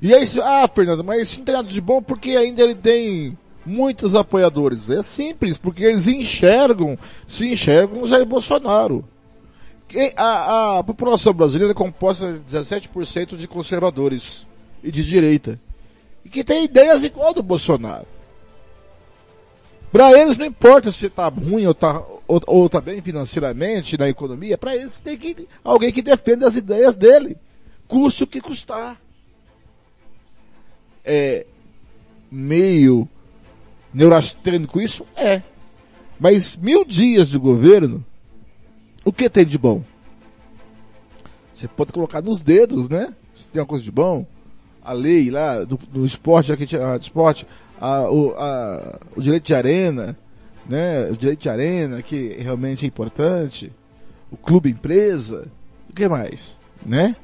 [0.00, 3.36] E aí, ah, Fernando, mas isso não tem nada de bom porque ainda ele tem
[3.66, 4.88] muitos apoiadores.
[4.88, 6.96] É simples, porque eles enxergam,
[7.28, 9.04] se enxergam o Jair Bolsonaro.
[10.16, 14.46] A, a população brasileira é composta de 17% de conservadores
[14.82, 15.60] e de direita.
[16.24, 18.06] E que tem ideias igual do Bolsonaro.
[19.92, 24.08] Para eles não importa se está ruim ou está ou, ou tá bem financeiramente na
[24.08, 27.36] economia, para eles tem que alguém que defenda as ideias dele,
[27.86, 29.00] custe o que custar.
[31.04, 31.46] É
[32.30, 33.08] meio
[33.96, 35.06] neurastênico isso?
[35.16, 35.42] É.
[36.20, 38.04] Mas mil dias de governo,
[39.04, 39.82] o que tem de bom?
[41.54, 43.14] Você pode colocar nos dedos, né?
[43.34, 44.26] Se tem alguma coisa de bom.
[44.82, 47.46] A lei lá do, do esporte, aqui, do esporte,
[47.80, 50.16] a, o, a, o direito de arena,
[50.68, 51.10] né?
[51.10, 53.72] O direito de arena, que realmente é importante,
[54.30, 55.50] o clube empresa,
[55.88, 56.54] o que mais,
[56.84, 57.16] né?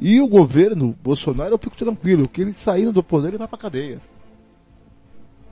[0.00, 3.58] E o governo Bolsonaro, eu fico tranquilo, que ele saindo do poder, ele vai pra
[3.58, 4.00] cadeia.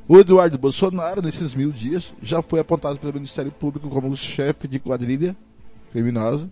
[0.09, 4.79] O Eduardo Bolsonaro, nesses mil dias, já foi apontado pelo Ministério Público como chefe de
[4.79, 5.37] quadrilha
[5.93, 6.49] criminosa.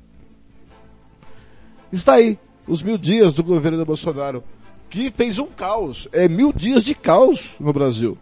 [1.91, 4.45] Está aí, os mil dias do governo do Bolsonaro
[4.91, 6.09] que fez um caos.
[6.13, 8.17] É mil dias de caos no Brasil.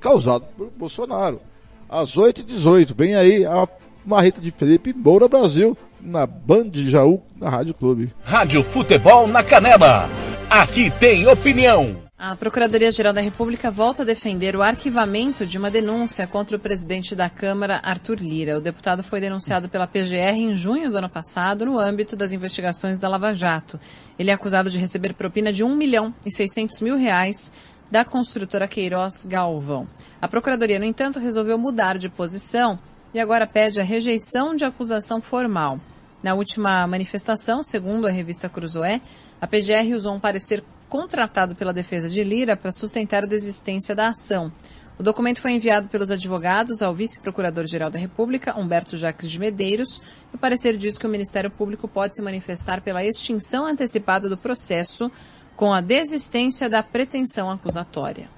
[0.00, 1.40] Causado por Bolsonaro.
[1.88, 3.68] Às 8h18, vem aí a
[4.04, 8.12] marreta de Felipe Moura Brasil, na Band Jaú, na Rádio Clube.
[8.22, 10.08] Rádio Futebol na Canela.
[10.50, 12.04] Aqui tem opinião.
[12.16, 17.14] A Procuradoria-Geral da República volta a defender o arquivamento de uma denúncia contra o presidente
[17.14, 18.56] da Câmara, Arthur Lira.
[18.56, 22.98] O deputado foi denunciado pela PGR em junho do ano passado, no âmbito das investigações
[22.98, 23.80] da Lava Jato.
[24.18, 27.52] Ele é acusado de receber propina de 1 milhão e 600 mil reais
[27.90, 29.86] da construtora Queiroz Galvão.
[30.20, 32.78] A Procuradoria, no entanto, resolveu mudar de posição
[33.12, 35.78] e agora pede a rejeição de acusação formal.
[36.24, 39.02] Na última manifestação, segundo a revista Cruzoé,
[39.38, 44.08] a PGR usou um parecer contratado pela defesa de Lira para sustentar a desistência da
[44.08, 44.50] ação.
[44.98, 50.00] O documento foi enviado pelos advogados ao vice-procurador-geral da República, Humberto Jacques de Medeiros,
[50.32, 54.38] e o parecer diz que o Ministério Público pode se manifestar pela extinção antecipada do
[54.38, 55.12] processo
[55.54, 58.30] com a desistência da pretensão acusatória.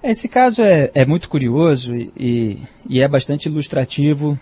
[0.00, 4.38] Esse caso é, é muito curioso e, e, é bastante ilustrativo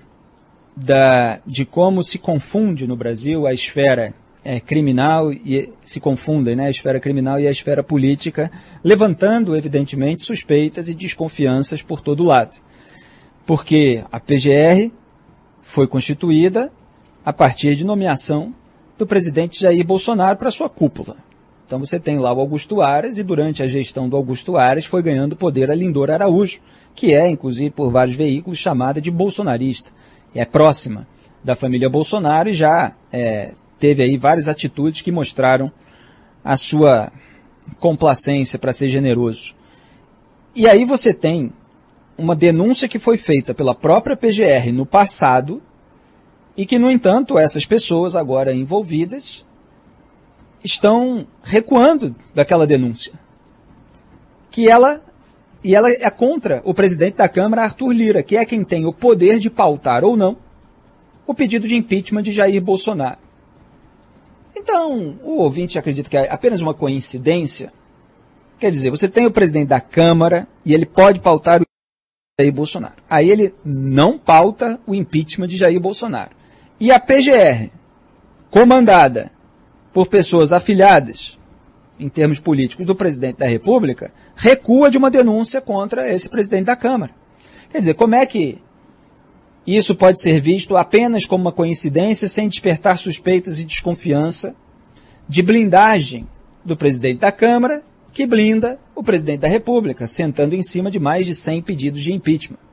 [0.77, 6.67] da, de como se confunde no Brasil a esfera é, criminal e se confundem, né,
[6.67, 8.51] a esfera criminal e a esfera política,
[8.83, 12.59] levantando, evidentemente, suspeitas e desconfianças por todo lado.
[13.47, 14.91] Porque a PGR
[15.63, 16.73] foi constituída
[17.25, 18.55] a partir de nomeação
[18.99, 21.17] do presidente Jair Bolsonaro para sua cúpula.
[21.67, 25.03] Então você tem lá o Augusto Aras e durante a gestão do Augusto Aras foi
[25.03, 26.61] ganhando poder a Lindor Araújo,
[26.95, 29.91] que é, inclusive, por vários veículos chamada de bolsonarista.
[30.35, 31.07] É próxima
[31.43, 35.71] da família Bolsonaro e já é, teve aí várias atitudes que mostraram
[36.45, 37.13] a sua
[37.79, 39.55] complacência, para ser generoso.
[40.55, 41.53] E aí você tem
[42.17, 45.63] uma denúncia que foi feita pela própria PGR no passado
[46.57, 49.47] e que, no entanto, essas pessoas agora envolvidas
[50.63, 53.13] estão recuando daquela denúncia.
[54.51, 55.03] Que ela
[55.65, 58.93] e ela é contra o presidente da Câmara, Arthur Lira, que é quem tem o
[58.93, 60.37] poder de pautar ou não
[61.27, 63.21] o pedido de impeachment de Jair Bolsonaro.
[64.57, 67.73] Então, o ouvinte acredita que é apenas uma coincidência?
[68.59, 71.67] Quer dizer, você tem o presidente da Câmara e ele pode pautar o
[72.39, 72.97] Jair Bolsonaro.
[73.09, 76.31] Aí ele não pauta o impeachment de Jair Bolsonaro.
[76.79, 77.71] E a PGR,
[78.51, 79.31] comandada
[79.93, 81.39] por pessoas afiliadas,
[82.03, 86.77] em termos políticos, do presidente da República, recua de uma denúncia contra esse presidente da
[86.77, 87.13] Câmara.
[87.71, 88.59] Quer dizer, como é que
[89.67, 94.55] isso pode ser visto apenas como uma coincidência, sem despertar suspeitas e desconfiança
[95.29, 96.29] de blindagem
[96.65, 101.25] do presidente da Câmara, que blinda o presidente da República, sentando em cima de mais
[101.25, 102.72] de 100 pedidos de impeachment.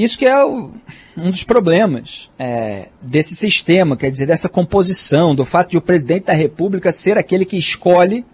[0.00, 0.70] Isso que é o,
[1.14, 6.24] um dos problemas é, desse sistema, quer dizer, dessa composição, do fato de o presidente
[6.24, 8.24] da República ser aquele que escolhe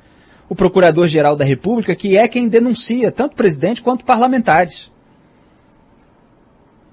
[0.49, 4.93] o procurador-geral da República, que é quem denuncia tanto presidente quanto parlamentares.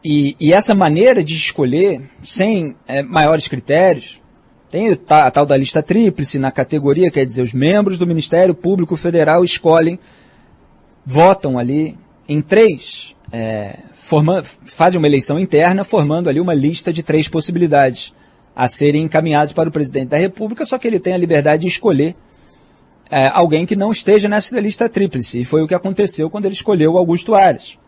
[0.04, 4.20] E, e essa maneira de escolher, sem é, maiores critérios,
[4.72, 8.98] tem a tal da lista tríplice na categoria, quer dizer, os membros do Ministério Público
[8.98, 10.00] Federal escolhem,
[11.06, 11.96] votam ali
[12.28, 18.14] em três, é, forma, fazem uma eleição interna, formando ali uma lista de três possibilidades
[18.56, 21.70] a serem encaminhados para o presidente da República, só que ele tem a liberdade de
[21.70, 22.16] escolher
[23.10, 25.40] é, alguém que não esteja nessa lista tríplice.
[25.40, 27.80] E foi o que aconteceu quando ele escolheu Augusto Ares.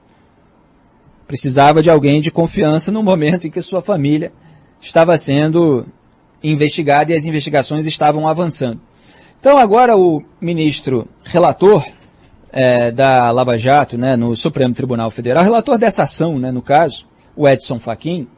[1.27, 4.31] Precisava de alguém de confiança no momento em que sua família
[4.79, 5.85] estava sendo
[6.41, 8.79] investigada e as investigações estavam avançando.
[9.39, 11.85] Então agora o ministro relator
[12.55, 17.05] é, da Lava Jato, né, no Supremo Tribunal Federal, relator dessa ação, né, no caso,
[17.35, 18.29] o Edson Fachin,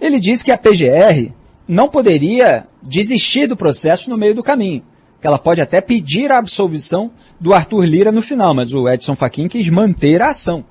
[0.00, 1.32] ele disse que a PGR
[1.66, 4.84] não poderia desistir do processo no meio do caminho.
[5.20, 9.16] Que ela pode até pedir a absolvição do Arthur Lira no final, mas o Edson
[9.16, 10.64] Fachin quis manter a ação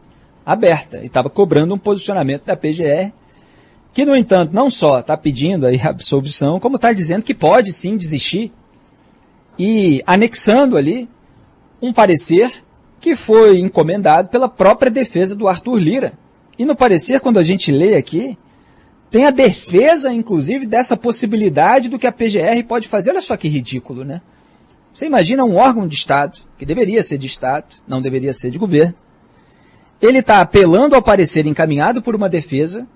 [0.45, 3.11] aberta e estava cobrando um posicionamento da PGR,
[3.93, 7.73] que, no entanto, não só está pedindo aí a absolvição, como está dizendo que pode
[7.73, 8.53] sim desistir
[9.59, 11.09] e anexando ali
[11.83, 12.63] um parecer
[13.01, 16.13] que foi encomendado pela própria defesa do Arthur Lira.
[16.57, 18.37] E no parecer, quando a gente lê aqui,
[19.11, 23.09] tem a defesa, inclusive, dessa possibilidade do que a PGR pode fazer.
[23.09, 24.21] Olha só que ridículo, né?
[24.93, 28.57] Você imagina um órgão de Estado, que deveria ser de Estado, não deveria ser de
[28.57, 28.95] governo,
[30.01, 32.87] ele está apelando ao parecer encaminhado por uma defesa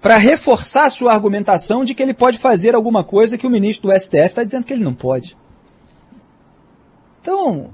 [0.00, 4.00] para reforçar sua argumentação de que ele pode fazer alguma coisa que o ministro do
[4.00, 5.36] STF está dizendo que ele não pode.
[7.28, 7.68] Então,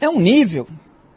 [0.00, 0.66] é um nível,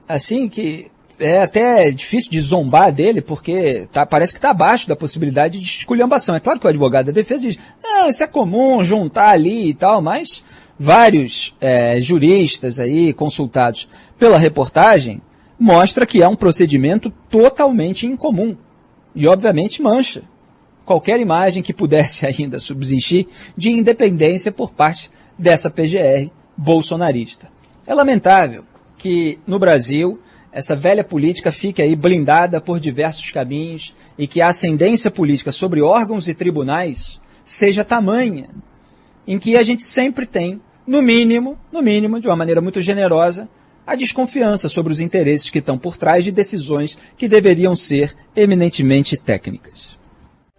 [0.07, 0.85] assim, que
[1.17, 5.65] é até difícil de zombar dele, porque tá, parece que está abaixo da possibilidade de
[5.65, 6.35] esculhambação.
[6.35, 9.73] É claro que o advogado da defesa diz, não, isso é comum juntar ali e
[9.73, 10.43] tal, mas
[10.77, 13.89] vários é, juristas aí consultados
[14.19, 15.19] pela reportagem
[15.59, 18.55] mostra que é um procedimento totalmente incomum
[19.15, 20.21] e, obviamente, mancha
[20.85, 23.27] qualquer imagem que pudesse ainda subsistir
[23.57, 27.54] de independência por parte dessa PGR bolsonarista.
[27.87, 28.63] É lamentável
[28.97, 30.19] que no Brasil
[30.51, 35.81] essa velha política fique aí blindada por diversos caminhos e que a ascendência política sobre
[35.81, 38.47] órgãos e tribunais seja tamanha,
[39.27, 43.49] em que a gente sempre tem, no mínimo, no mínimo, de uma maneira muito generosa,
[43.85, 49.17] a desconfiança sobre os interesses que estão por trás de decisões que deveriam ser eminentemente
[49.17, 49.97] técnicas.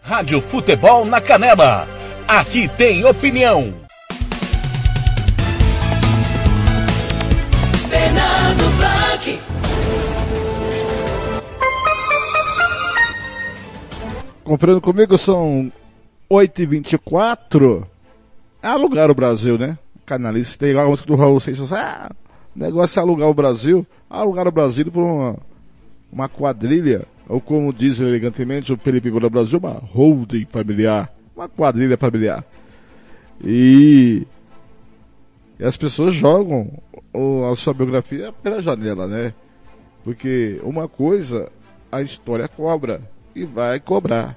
[0.00, 1.88] Rádio Futebol na Canela.
[2.28, 3.85] Aqui tem opinião.
[14.46, 15.72] Conferindo comigo, são
[16.30, 17.84] 8h24.
[18.62, 19.76] É alugar o Brasil, né?
[20.04, 21.72] Canalista tem igual a música do Raul Seixas.
[21.72, 22.12] Ah,
[22.54, 25.36] o negócio é alugar o Brasil, alugar o Brasil por uma,
[26.12, 31.96] uma quadrilha, ou como diz elegantemente o Felipe Gola Brasil, uma holding familiar, uma quadrilha
[31.96, 32.44] familiar.
[33.42, 34.24] E,
[35.58, 36.70] e as pessoas jogam
[37.50, 39.34] a sua biografia pela janela, né?
[40.04, 41.50] Porque uma coisa
[41.90, 44.36] a história cobra e vai cobrar.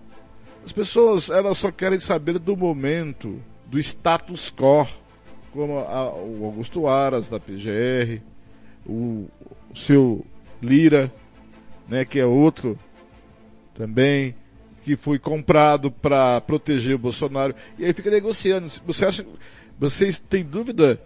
[0.66, 4.86] As pessoas, elas só querem saber do momento, do status quo,
[5.54, 8.22] como a, o Augusto Aras da PGR,
[8.86, 9.30] o,
[9.72, 10.26] o seu
[10.62, 11.12] Lira,
[11.88, 12.78] né, que é outro
[13.74, 14.36] também,
[14.84, 18.68] que foi comprado para proteger o Bolsonaro, e aí fica negociando.
[18.86, 19.26] Você acha,
[19.80, 21.02] vocês têm dúvida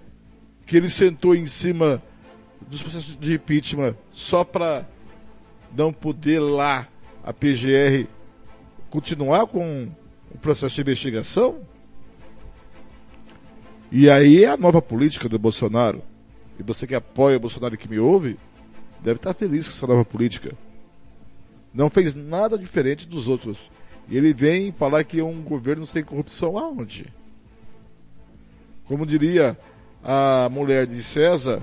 [0.65, 2.01] que ele sentou em cima
[2.67, 4.87] dos processos de impeachment só para
[5.75, 6.87] não poder lá
[7.23, 8.07] a PGR
[8.89, 9.89] continuar com
[10.29, 11.61] o processo de investigação?
[13.91, 16.01] E aí é a nova política do Bolsonaro.
[16.59, 18.37] E você que apoia o Bolsonaro e que me ouve,
[19.01, 20.53] deve estar feliz com essa nova política.
[21.73, 23.71] Não fez nada diferente dos outros.
[24.09, 27.05] E ele vem falar que um governo sem corrupção aonde?
[28.85, 29.57] Como diria
[30.03, 31.61] a mulher de César,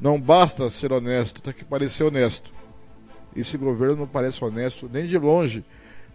[0.00, 2.55] não basta ser honesto, tem que parecer honesto.
[3.36, 5.64] Esse governo não parece honesto nem de longe.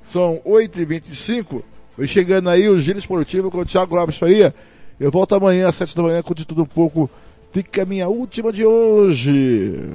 [0.04, 1.62] São 8h25.
[1.98, 4.54] Vai chegando aí o Giro Esportivo com o Thiago Lopes Faria.
[5.00, 7.10] Eu volto amanhã às 7 da manhã com tudo um pouco.
[7.52, 9.90] Fica a minha última de hoje.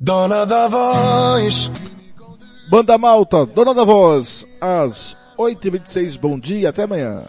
[0.00, 1.70] Dona da voz.
[2.68, 6.18] Banda Malta, Dona da Voz, às 8h26.
[6.18, 7.22] Bom dia, até amanhã.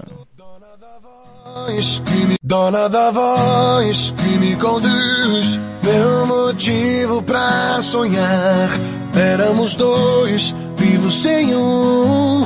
[2.41, 5.60] dona da voz que me conduz.
[5.85, 8.69] Meu motivo pra sonhar.
[9.15, 12.43] Éramos dois, vivos sem um.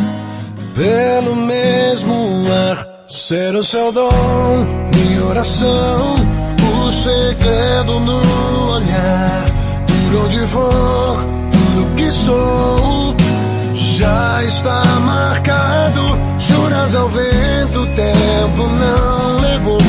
[0.76, 2.86] Pelo mesmo ar.
[3.08, 6.16] Ser o seu dom, minha oração.
[6.86, 9.46] O segredo no olhar.
[9.88, 13.16] Por onde for, tudo que sou
[13.74, 16.02] já está marcado.
[16.40, 19.89] Juras ao vento, tempo não levou.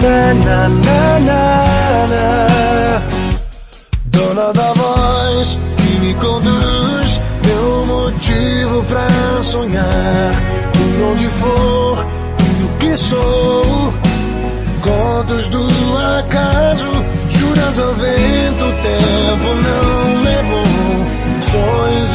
[0.00, 3.02] Na na na na na.
[4.06, 10.32] Dona da voz que me conduz, meu motivo pra sonhar.
[10.72, 12.06] Por onde for,
[12.38, 13.92] tudo que sou.
[14.80, 20.64] Contos do acaso, juras ao vento, o tempo não levou.
[21.42, 22.09] Sonhos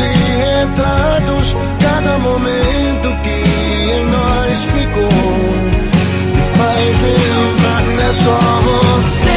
[8.08, 9.30] é só você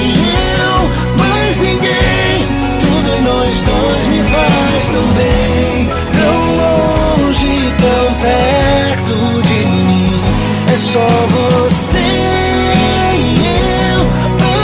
[0.00, 0.06] e
[0.62, 0.78] eu,
[1.18, 2.46] mais ninguém.
[2.80, 10.22] Tudo em nós dois me faz tão bem, tão longe, tão perto de mim.
[10.72, 11.98] É só você
[13.18, 13.30] e
[13.92, 14.00] eu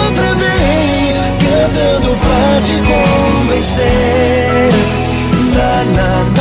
[0.07, 2.77] outra vez cantando pra te
[3.51, 3.89] convencer.
[5.55, 6.38] Na na na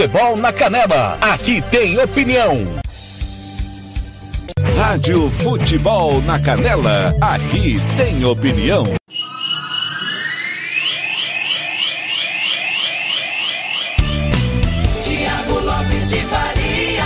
[0.00, 1.18] Futebol na Canela.
[1.20, 2.66] Aqui tem opinião.
[4.74, 7.14] Rádio Futebol na Canela.
[7.20, 8.84] Aqui tem opinião.
[15.02, 17.04] Tiago Lopes de Faria.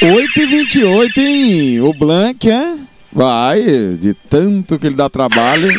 [0.00, 1.80] 8 e 28 hein?
[1.80, 2.76] O Blank, é?
[3.12, 3.64] Vai,
[3.98, 5.76] de tanto que ele dá trabalho.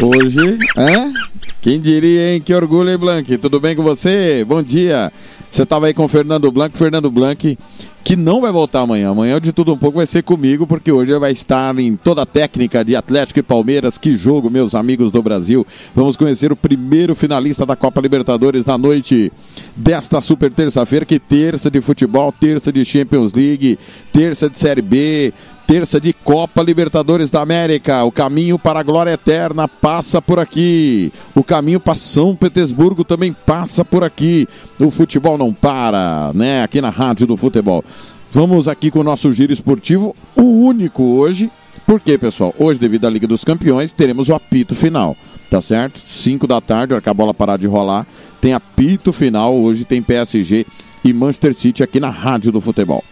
[0.00, 1.28] Hoje, é?
[1.60, 2.40] Quem diria, hein?
[2.40, 3.36] Que orgulho, hein, Blank?
[3.38, 4.44] Tudo bem com você?
[4.44, 5.12] Bom dia.
[5.50, 7.58] Você estava aí com o Fernando Blanc, Fernando Blanc,
[8.04, 9.10] que não vai voltar amanhã.
[9.10, 12.26] Amanhã de tudo um pouco vai ser comigo, porque hoje vai estar em toda a
[12.26, 13.98] técnica de Atlético e Palmeiras.
[13.98, 15.66] Que jogo, meus amigos do Brasil.
[15.96, 19.32] Vamos conhecer o primeiro finalista da Copa Libertadores na noite
[19.74, 23.80] desta super terça-feira, que terça de futebol, terça de Champions League,
[24.12, 25.32] terça de Série B,
[25.68, 28.02] terça de Copa Libertadores da América.
[28.02, 31.12] O caminho para a glória eterna passa por aqui.
[31.34, 34.48] O caminho para São Petersburgo também passa por aqui.
[34.80, 36.62] O futebol não para, né?
[36.62, 37.84] Aqui na Rádio do Futebol.
[38.32, 41.50] Vamos aqui com o nosso giro esportivo, o único hoje.
[41.84, 42.54] Por quê, pessoal?
[42.58, 45.14] Hoje, devido à Liga dos Campeões, teremos o apito final.
[45.50, 46.00] Tá certo?
[46.02, 48.06] 5 da tarde, a bola parar de rolar,
[48.40, 49.54] tem apito final.
[49.54, 50.66] Hoje tem PSG
[51.04, 53.04] e Manchester City aqui na Rádio do Futebol.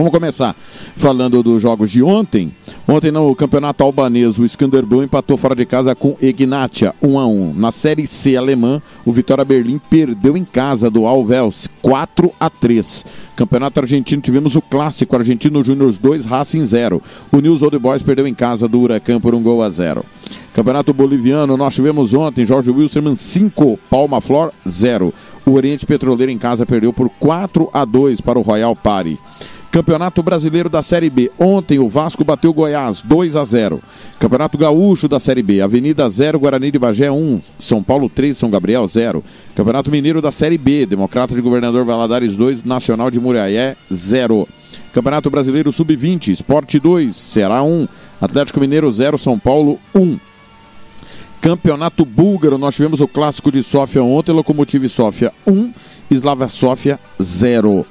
[0.00, 0.56] Vamos começar
[0.96, 2.50] falando dos jogos de ontem.
[2.88, 7.52] Ontem no campeonato albanês, o Skanderbeu empatou fora de casa com Egnatia 1 a 1.
[7.52, 13.04] Na Série C alemã, o Vitória Berlim perdeu em casa do Alvels 4 a 3.
[13.36, 17.02] Campeonato argentino tivemos o clássico Argentino Júnior 2 Racing 0.
[17.30, 20.02] O News Old Boys perdeu em casa do Huracan por um gol a 0.
[20.54, 25.12] Campeonato Boliviano, nós tivemos ontem Jorge Wilstermann 5, Palma Flor 0.
[25.44, 29.18] O Oriente Petroleiro em casa perdeu por 4 a 2 para o Royal Party.
[29.70, 31.30] Campeonato Brasileiro da Série B.
[31.38, 33.80] Ontem o Vasco bateu Goiás 2 a 0.
[34.18, 35.60] Campeonato Gaúcho da Série B.
[35.60, 39.22] Avenida 0, Guarani de Bagé 1, São Paulo 3, São Gabriel 0.
[39.54, 40.86] Campeonato Mineiro da Série B.
[40.86, 44.48] Democrata de Governador Valadares 2, Nacional de Muriaé 0.
[44.92, 47.86] Campeonato Brasileiro Sub-20, Esporte 2, Ceará 1,
[48.20, 50.18] Atlético Mineiro 0, São Paulo 1.
[51.40, 55.72] Campeonato Búlgaro, nós tivemos o clássico de Sófia ontem, Locomotive Sófia 1,
[56.10, 57.86] Slava Sófia 0.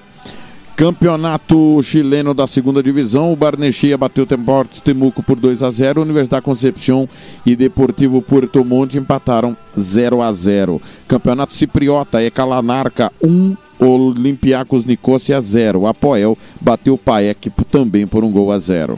[0.80, 6.02] Campeonato chileno da segunda divisão, o Barnechea bateu o Temportes Temuco por 2 a 0,
[6.02, 7.06] Universidade Concepción
[7.46, 10.82] e Deportivo Puerto Monte empataram 0 a 0.
[11.06, 15.86] Campeonato Cipriota, Ecalanarca 1, Olympiacos Nicosia 0.
[15.86, 18.98] Apoel bateu o Paek também por um gol a 0.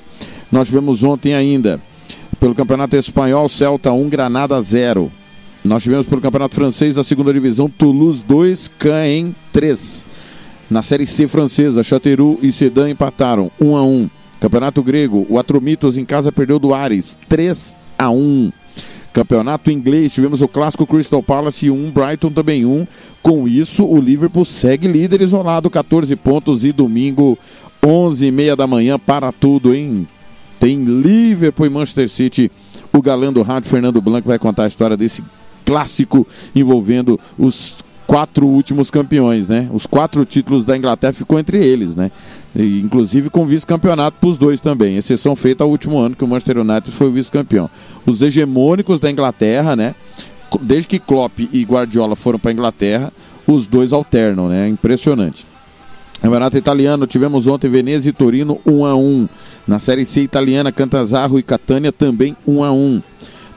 [0.51, 1.81] Nós tivemos ontem ainda,
[2.39, 5.11] pelo Campeonato Espanhol, Celta 1, Granada 0.
[5.65, 10.10] Nós tivemos pelo Campeonato Francês da segunda divisão, Toulouse 2, Caen 3.
[10.71, 14.09] Na Série C francesa, Chateauroux e Sedan empataram 1 a 1.
[14.39, 18.53] Campeonato grego, o Atromitos em casa perdeu do Ares 3 a 1.
[19.11, 22.87] Campeonato inglês, tivemos o clássico Crystal Palace 1, Brighton também 1.
[23.21, 27.37] Com isso, o Liverpool segue líder isolado, 14 pontos e domingo
[27.85, 30.07] 11 e meia da manhã para tudo, hein?
[30.57, 32.49] Tem Liverpool e Manchester City.
[32.93, 35.21] O galã do rádio, Fernando Blanco, vai contar a história desse
[35.65, 36.25] clássico
[36.55, 39.69] envolvendo os quatro últimos campeões, né?
[39.71, 42.11] Os quatro títulos da Inglaterra ficou entre eles, né?
[42.53, 46.27] E, inclusive com vice-campeonato para os dois também, exceção feita ao último ano que o
[46.27, 47.69] Manchester United foi vice-campeão.
[48.05, 49.95] Os hegemônicos da Inglaterra, né?
[50.59, 53.13] Desde que Klopp e Guardiola foram para a Inglaterra,
[53.47, 54.67] os dois alternam, né?
[54.67, 55.47] Impressionante.
[56.21, 59.29] Campeonato italiano, tivemos ontem Veneza e Torino 1 a 1.
[59.65, 63.01] Na Série C italiana, Cantazarro e Catânia também 1 a 1.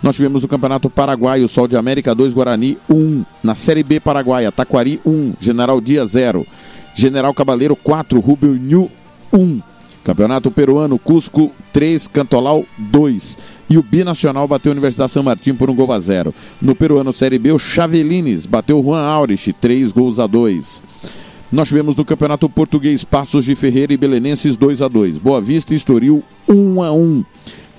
[0.04, 3.24] Nós tivemos o Campeonato Paraguaio, Sol de América 2, Guarani 1.
[3.42, 6.46] Na Série B Paraguaia, Taquari 1, General Dia 0.
[6.94, 8.90] General Cabaleiro 4, Rubio New
[9.32, 9.62] 1.
[10.04, 13.38] Campeonato Peruano, Cusco 3, Cantolau 2.
[13.70, 16.34] E o Binacional bateu a Universidade São Martin por um gol a zero.
[16.60, 20.82] No Peruano Série B, o Chavelines bateu Juan Aurich, 3 gols a 2.
[21.50, 25.18] Nós tivemos no Campeonato Português Passos de Ferreira e Belenenses 2 a 2.
[25.18, 27.24] Boa Vista e Estoril 1 a 1.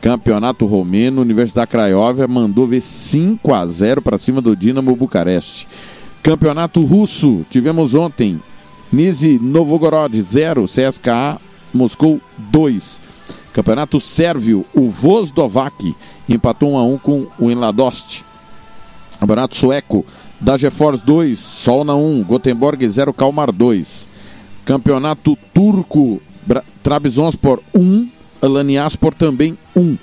[0.06, 5.68] Campeonato Romeno, Universidade Craiova mandou ver 5 a 0 para cima do Dinamo Bucareste.
[6.22, 8.40] Campeonato Russo, tivemos ontem
[8.94, 11.42] Nizi Novogorod 0, CSKA
[11.74, 13.02] Moscou 2.
[13.52, 15.96] Campeonato Sérvio, o Vozdovac
[16.30, 18.24] empatou 1 a 1 com o Enladost.
[19.20, 20.06] Campeonato Sueco,
[20.40, 24.08] Dagefors 2, Solna 1, Gothenburg 0, Kalmar 2.
[24.66, 26.22] Campeonato Turco,
[26.84, 28.08] Trabzonspor 1,
[28.46, 29.98] Alaniaspor também 1.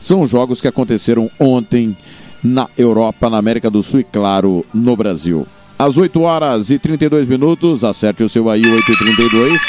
[0.00, 1.96] São jogos que aconteceram ontem
[2.42, 5.46] na Europa, na América do Sul e, claro, no Brasil.
[5.78, 9.62] Às 8 horas e 32 minutos, acerte o seu aí, 8 e 32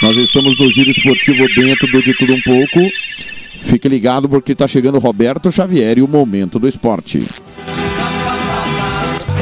[0.00, 2.88] Nós estamos no Giro Esportivo dentro do De Tudo Um Pouco.
[3.62, 7.22] Fique ligado porque está chegando Roberto Xavier e o Momento do Esporte.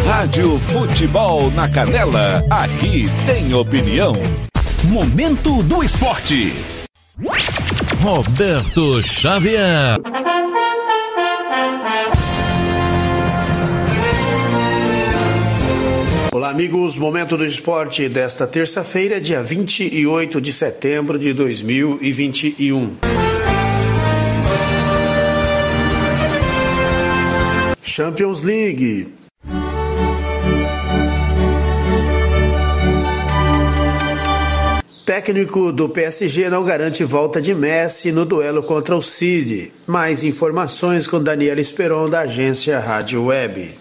[0.07, 4.15] Rádio Futebol na Canela, aqui tem opinião.
[4.85, 6.55] Momento do Esporte.
[8.01, 10.01] Roberto Xavier.
[16.33, 16.97] Olá, amigos.
[16.97, 22.97] Momento do esporte desta terça-feira, dia 28 de setembro de 2021.
[27.83, 29.18] Champions League.
[35.09, 39.73] Técnico do PSG não garante volta de Messi no duelo contra o City.
[39.87, 43.79] Mais informações com Daniela Esperon, da agência Rádio Web.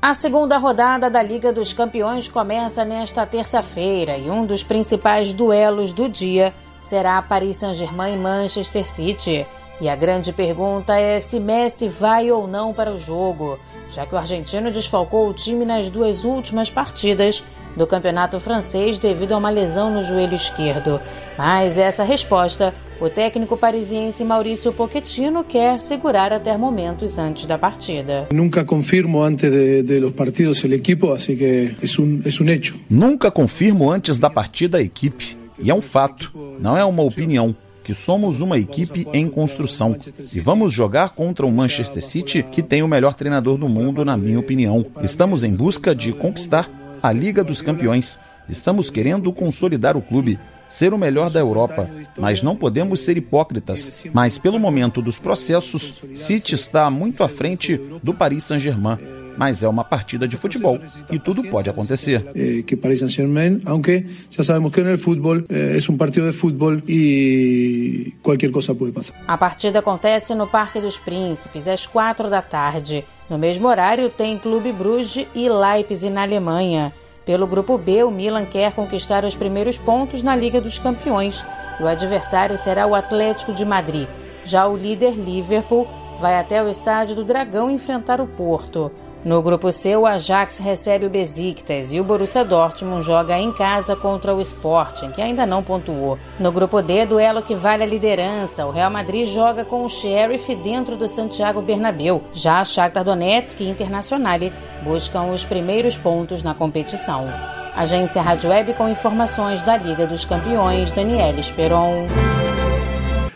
[0.00, 5.92] A segunda rodada da Liga dos Campeões começa nesta terça-feira e um dos principais duelos
[5.92, 9.44] do dia será Paris Saint-Germain e Manchester City.
[9.80, 13.58] E a grande pergunta é se Messi vai ou não para o jogo,
[13.90, 17.42] já que o argentino desfalcou o time nas duas últimas partidas
[17.76, 21.00] do campeonato francês devido a uma lesão no joelho esquerdo.
[21.38, 28.28] Mas essa resposta, o técnico parisiense Maurício Pochettino quer segurar até momentos antes da partida.
[28.32, 32.48] Nunca confirmo antes de, de los partidos el equipo, así que es un, es un
[32.48, 32.74] hecho.
[32.88, 35.36] Nunca confirmo antes da partida a equipe.
[35.62, 39.96] E é um fato, não é uma opinião que somos uma equipe em construção
[40.34, 44.16] e vamos jogar contra o Manchester City, que tem o melhor treinador do mundo, na
[44.16, 44.86] minha opinião.
[45.02, 46.70] Estamos em busca de conquistar
[47.02, 48.18] a Liga dos Campeões.
[48.48, 54.04] Estamos querendo consolidar o clube, ser o melhor da Europa, mas não podemos ser hipócritas.
[54.12, 58.98] Mas pelo momento dos processos, City está muito à frente do Paris Saint-Germain.
[59.40, 60.78] Mas é uma partida de futebol
[61.10, 62.30] e tudo pode acontecer.
[62.34, 66.32] Eh, que Paris Saint-Germain, aunque ya sabemos que en el fútbol eh, un partido de
[66.34, 69.16] fútbol y cualquier cosa puede pasar.
[69.26, 73.02] A partida acontece no Parque dos Príncipes, às quatro da tarde.
[73.30, 76.92] No mesmo horário, tem Clube Bruges e Leipzig na Alemanha.
[77.24, 81.46] Pelo grupo B, o Milan quer conquistar os primeiros pontos na Liga dos Campeões
[81.80, 84.06] e o adversário será o Atlético de Madrid.
[84.44, 85.88] Já o líder Liverpool
[86.20, 88.92] vai até o estádio do Dragão enfrentar o Porto.
[89.22, 93.94] No grupo C, o Ajax recebe o Besiktas e o Borussia Dortmund joga em casa
[93.94, 96.18] contra o Sporting, que ainda não pontuou.
[96.38, 100.54] No grupo D, duelo que vale a liderança, o Real Madrid joga com o Sheriff
[100.54, 102.24] dentro do Santiago Bernabéu.
[102.32, 104.38] Já Shakhtar Donetsk e Internacional
[104.82, 107.28] buscam os primeiros pontos na competição.
[107.76, 112.06] Agência Rádio Web com informações da Liga dos Campeões, Daniela Esperon.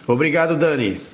[0.06, 1.14] Obrigado, Dani.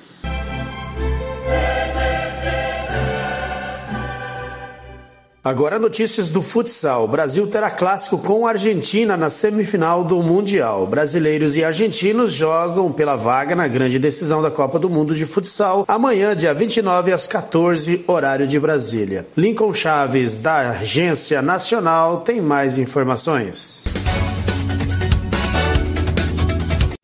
[5.43, 7.05] Agora notícias do futsal.
[7.05, 10.85] O Brasil terá clássico com a Argentina na semifinal do Mundial.
[10.85, 15.83] Brasileiros e argentinos jogam pela vaga na grande decisão da Copa do Mundo de Futsal
[15.87, 19.25] amanhã, dia 29 às 14, horário de Brasília.
[19.35, 23.83] Lincoln Chaves, da Agência Nacional, tem mais informações.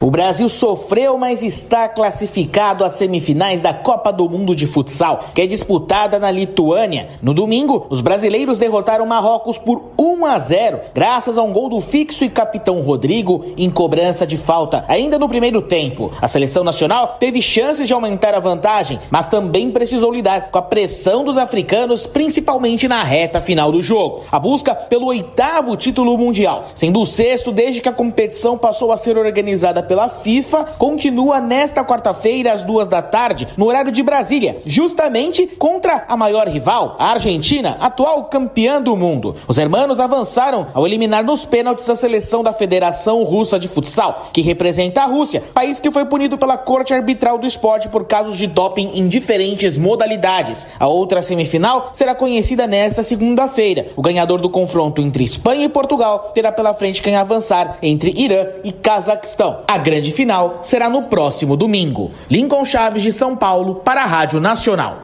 [0.08, 5.42] O Brasil sofreu, mas está classificado às semifinais da Copa do Mundo de Futsal, que
[5.42, 7.10] é disputada na Lituânia.
[7.22, 11.82] No domingo, os brasileiros derrotaram Marrocos por 1 a 0, graças a um gol do
[11.82, 16.10] fixo e capitão Rodrigo em cobrança de falta, ainda no primeiro tempo.
[16.22, 20.62] A seleção nacional teve chances de aumentar a vantagem, mas também precisou lidar com a
[20.62, 24.22] pressão dos africanos, principalmente na reta final do jogo.
[24.32, 28.96] A busca pelo oitavo título mundial, sendo o sexto desde que a competição passou a
[28.96, 34.62] ser organizada pela FIFA continua nesta quarta-feira às duas da tarde, no horário de Brasília,
[34.66, 39.36] justamente contra a maior rival, a Argentina, atual campeã do mundo.
[39.48, 44.42] Os hermanos avançaram ao eliminar nos pênaltis a seleção da Federação Russa de Futsal, que
[44.42, 48.48] representa a Rússia, país que foi punido pela Corte Arbitral do Esporte por casos de
[48.48, 50.68] doping em diferentes modalidades.
[50.80, 53.88] A outra semifinal será conhecida nesta segunda-feira.
[53.96, 58.48] O ganhador do confronto entre Espanha e Portugal terá pela frente quem avançar entre Irã
[58.64, 59.62] e Cazaquistão.
[59.68, 62.12] A grande final será no próximo domingo.
[62.30, 65.00] Lincoln Chaves de São Paulo para a Rádio Nacional.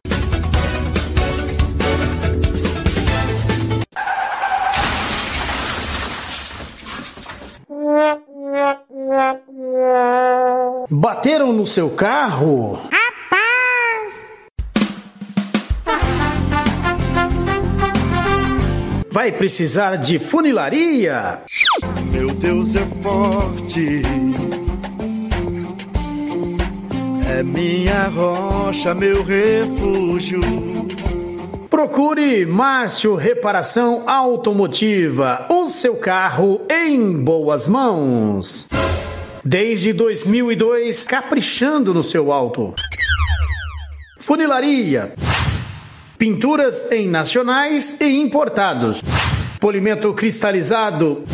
[10.89, 12.77] Bateram no seu carro?
[19.13, 21.43] Vai precisar de funilaria?
[22.11, 24.01] Meu Deus é forte.
[27.29, 30.41] É minha rocha, meu refúgio.
[31.69, 38.67] Procure Márcio Reparação Automotiva, o seu carro em boas mãos.
[39.45, 42.73] Desde 2002, caprichando no seu auto.
[44.17, 45.13] Funilaria.
[46.23, 49.03] Pinturas em nacionais e importados.
[49.59, 51.25] Polimento cristalizado.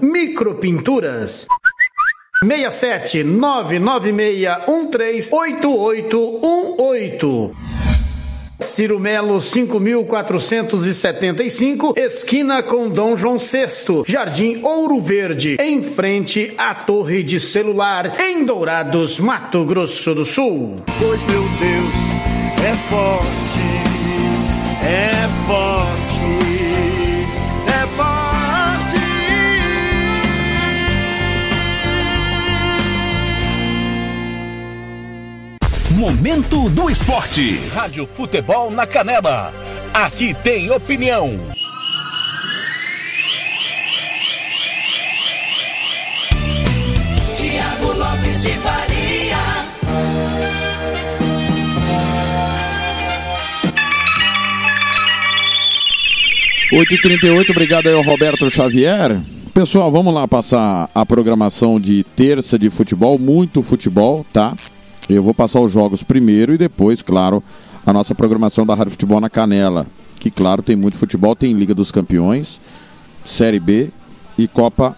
[0.00, 1.48] Micropinturas.
[2.40, 7.56] 67 996 138818.
[8.60, 17.24] Ciro Melo 5475, esquina com Dom João VI, Jardim Ouro Verde, em frente à Torre
[17.24, 20.76] de Celular, em Dourados, Mato Grosso do Sul.
[21.00, 21.96] Pois meu Deus
[22.64, 23.89] é forte,
[24.82, 26.40] é forte,
[27.66, 28.30] é forte.
[35.94, 37.56] Momento do esporte.
[37.74, 39.52] Rádio Futebol na Canela.
[39.92, 41.38] Aqui tem opinião.
[47.36, 48.89] Tiago Lopes de Faria.
[56.72, 59.20] Oito e trinta e oito, obrigado aí ao Roberto Xavier.
[59.52, 64.54] Pessoal, vamos lá passar a programação de terça de futebol, muito futebol, tá?
[65.08, 67.42] Eu vou passar os jogos primeiro e depois, claro,
[67.84, 69.84] a nossa programação da Rádio Futebol na Canela.
[70.20, 72.60] Que, claro, tem muito futebol, tem Liga dos Campeões,
[73.24, 73.88] Série B
[74.38, 74.96] e Copa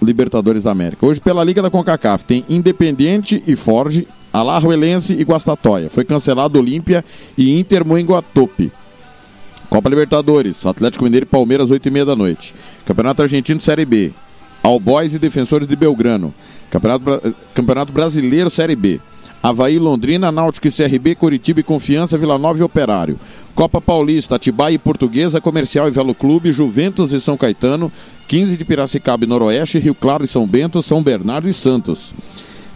[0.00, 1.04] Libertadores da América.
[1.04, 5.90] Hoje, pela Liga da CONCACAF, tem Independiente e Forge, Alajuelense e Guastatoia.
[5.90, 7.04] Foi cancelado Olímpia
[7.36, 8.70] e Inter Moinguatope.
[9.70, 12.52] Copa Libertadores, Atlético Mineiro e Palmeiras, 8 e meia da noite.
[12.84, 14.10] Campeonato Argentino Série B,
[14.64, 16.34] All Boys e Defensores de Belgrano.
[16.70, 17.20] Campeonato, Bra-
[17.54, 19.00] Campeonato Brasileiro Série B.
[19.42, 23.18] Havaí, Londrina, Náutico e CRB, Curitiba e Confiança, Vila Nova e Operário.
[23.54, 27.90] Copa Paulista, Atibaia e Portuguesa, Comercial e Velo Clube, Juventus e São Caetano,
[28.28, 32.12] 15 de Piracicaba e Noroeste, Rio Claro e São Bento, São Bernardo e Santos.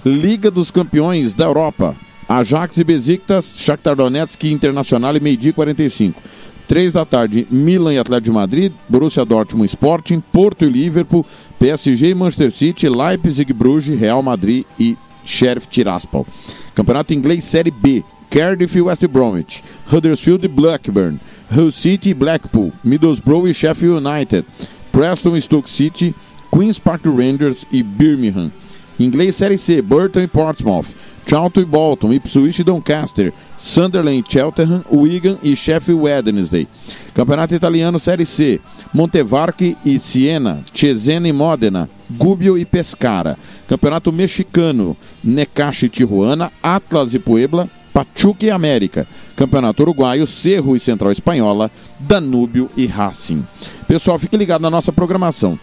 [0.06, 1.94] Liga dos Campeões da Europa.
[2.26, 6.22] Ajax e Besiktas, Shakhtar Donetsk Internacional e meio-dia e 45.
[6.66, 11.24] Três da tarde, Milan e Atlético de Madrid, Borussia Dortmund Sporting, Porto e Liverpool,
[11.58, 16.26] PSG e Manchester City, Leipzig, Bruges, Real Madrid e Sheriff Tiraspol.
[16.74, 19.62] Campeonato Inglês Série B, Cardiff e West Bromwich,
[19.92, 21.20] Huddersfield e Blackburn,
[21.54, 24.44] Hull City e Blackpool, Middlesbrough e Sheffield United,
[24.90, 26.14] Preston e Stoke City,
[26.50, 28.50] Queen's Park Rangers e Birmingham.
[28.98, 30.86] Inglês Série C, Burton e Portsmouth,
[31.26, 36.68] Charlton e Bolton, Ipswich e Doncaster, Sunderland Cheltenham, Wigan e Sheffield Wednesday.
[37.14, 38.60] Campeonato Italiano Série C,
[38.92, 43.38] Montevarchi e Siena, Cesena e Modena, Gubbio e Pescara.
[43.66, 49.06] Campeonato Mexicano, Necaxa e Tijuana, Atlas e Puebla, Pachuca e América.
[49.36, 53.44] Campeonato Uruguaio, Cerro e Central Espanhola, Danúbio e Racing.
[53.86, 55.58] Pessoal, fique ligado na nossa programação.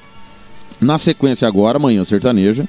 [0.80, 2.68] Na sequência agora, amanhã sertaneja.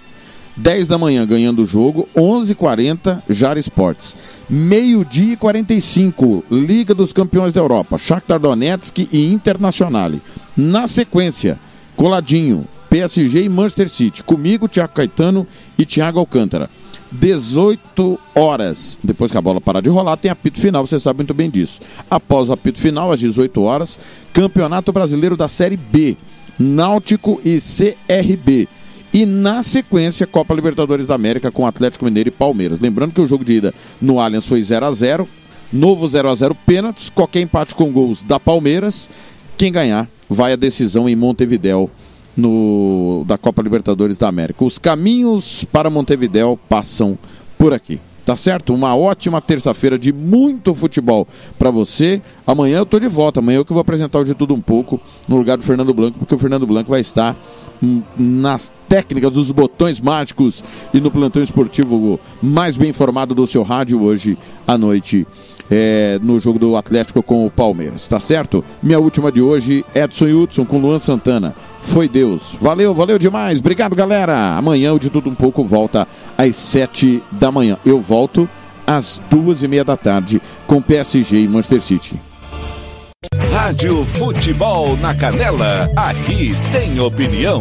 [0.56, 4.16] 10 da manhã ganhando o jogo, 11h40 Jara Esportes.
[4.48, 10.12] Meio-dia e 45, Liga dos Campeões da Europa, Shakhtar Donetsk e Internacional.
[10.56, 11.58] Na sequência,
[11.96, 14.22] coladinho, PSG e Manchester City.
[14.22, 15.46] Comigo, Thiago Caetano
[15.78, 16.68] e Thiago Alcântara.
[17.10, 18.98] 18 horas.
[19.02, 21.80] Depois que a bola parar de rolar, tem apito final, você sabe muito bem disso.
[22.10, 24.00] Após o apito final, às 18 horas,
[24.32, 26.16] Campeonato Brasileiro da Série B,
[26.58, 28.68] Náutico e CRB.
[29.12, 32.80] E na sequência, Copa Libertadores da América com Atlético Mineiro e Palmeiras.
[32.80, 35.28] Lembrando que o jogo de ida no Allianz foi 0 a 0
[35.72, 39.08] novo 0 a 0 pênaltis, qualquer empate com gols da Palmeiras.
[39.56, 41.90] Quem ganhar vai à decisão em Montevidéu
[42.36, 44.64] no, da Copa Libertadores da América.
[44.64, 47.18] Os caminhos para Montevidéu passam
[47.58, 48.00] por aqui.
[48.24, 48.72] Tá certo?
[48.72, 51.26] Uma ótima terça-feira de muito futebol
[51.58, 52.22] para você.
[52.46, 53.40] Amanhã eu tô de volta.
[53.40, 56.18] Amanhã eu que vou apresentar o de tudo um pouco no lugar do Fernando Blanco,
[56.18, 57.36] porque o Fernando Blanco vai estar
[58.16, 60.62] nas técnicas dos botões mágicos
[60.94, 65.26] e no plantão esportivo mais bem informado do seu rádio hoje à noite.
[65.70, 68.64] É, no jogo do Atlético com o Palmeiras, tá certo?
[68.82, 71.54] Minha última de hoje, Edson Hudson com Luan Santana.
[71.82, 72.56] Foi Deus.
[72.60, 73.58] Valeu, valeu demais.
[73.58, 74.56] Obrigado, galera.
[74.56, 76.06] Amanhã o de tudo um pouco volta
[76.38, 77.76] às sete da manhã.
[77.84, 78.48] Eu volto
[78.86, 82.16] às duas e meia da tarde com PSG e Manchester City.
[83.52, 85.88] Rádio Futebol na Canela.
[85.96, 87.60] Aqui tem opinião.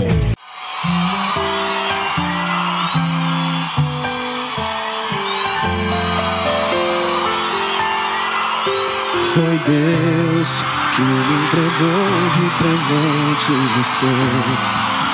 [9.33, 14.05] Foi Deus que me entregou de presente você.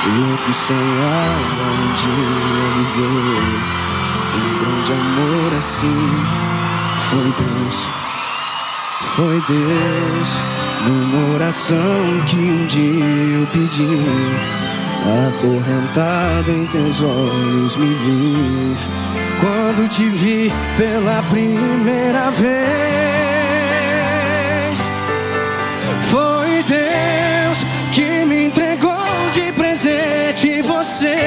[0.08, 3.78] Eu que sonhava um dia viver
[4.34, 6.10] um grande amor assim.
[7.12, 7.88] Foi Deus,
[9.16, 10.44] foi Deus,
[10.88, 13.88] numa oração que um dia eu pedi.
[15.30, 18.78] Acorrentado em teus olhos me vi
[19.40, 23.17] quando te vi pela primeira vez.
[26.10, 28.94] Foi Deus que me entregou
[29.34, 31.18] de presente você.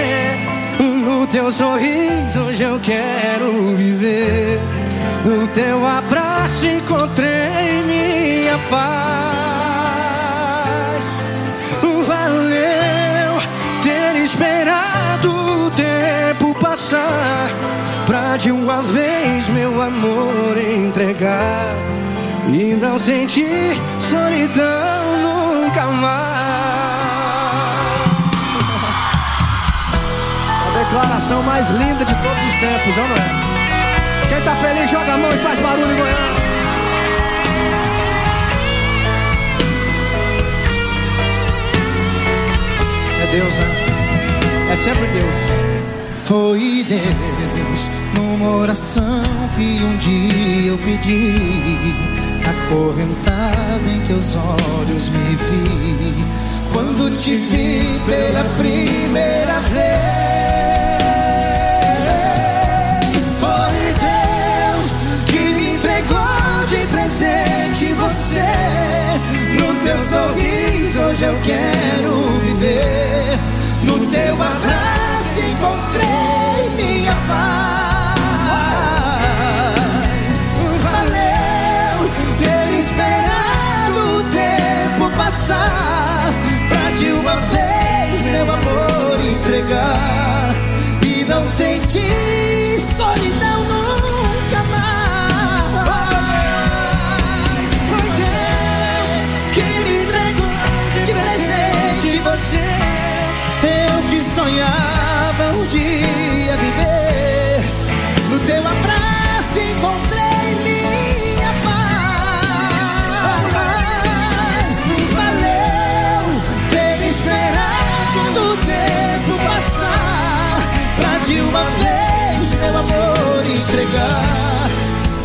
[0.79, 4.59] No teu sorriso hoje eu quero viver.
[5.25, 8.81] No teu abraço encontrei minha paz.
[11.83, 13.41] Valeu
[13.83, 17.51] ter esperado o tempo passar.
[18.07, 21.77] Pra de uma vez meu amor entregar.
[22.49, 23.77] E não sentir
[24.11, 26.11] solidão nunca mais.
[30.67, 34.29] A declaração mais linda de todos os tempos, não é?
[34.29, 36.41] Quem tá feliz, joga a mão e faz barulho em Goiânia.
[43.23, 43.67] É Deus, né?
[44.73, 45.37] É sempre Deus.
[46.25, 49.23] Foi Deus numa oração
[49.57, 52.20] que um dia eu pedi,
[52.51, 56.27] acorrentada em teus olhos me vi,
[56.73, 59.91] quando te vi pela primeira vez.
[63.39, 64.97] Foi Deus
[65.27, 68.41] que me entregou de presente você.
[69.59, 73.39] No teu sorriso hoje eu quero viver.
[73.85, 77.90] No teu abraço encontrei minha paz.
[85.31, 86.33] Passar
[86.69, 90.51] pra de uma vez meu amor entregar
[91.07, 92.20] e não sentir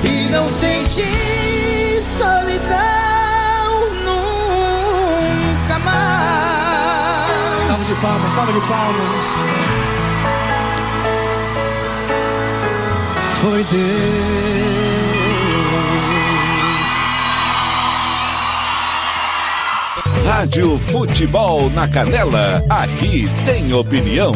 [0.04, 7.68] e não sentir solidão nunca mais.
[7.68, 9.26] Salve de palmas, salve de palmas.
[13.42, 14.26] Foi Deus.
[20.26, 24.34] Rádio Futebol na Canela, aqui tem opinião.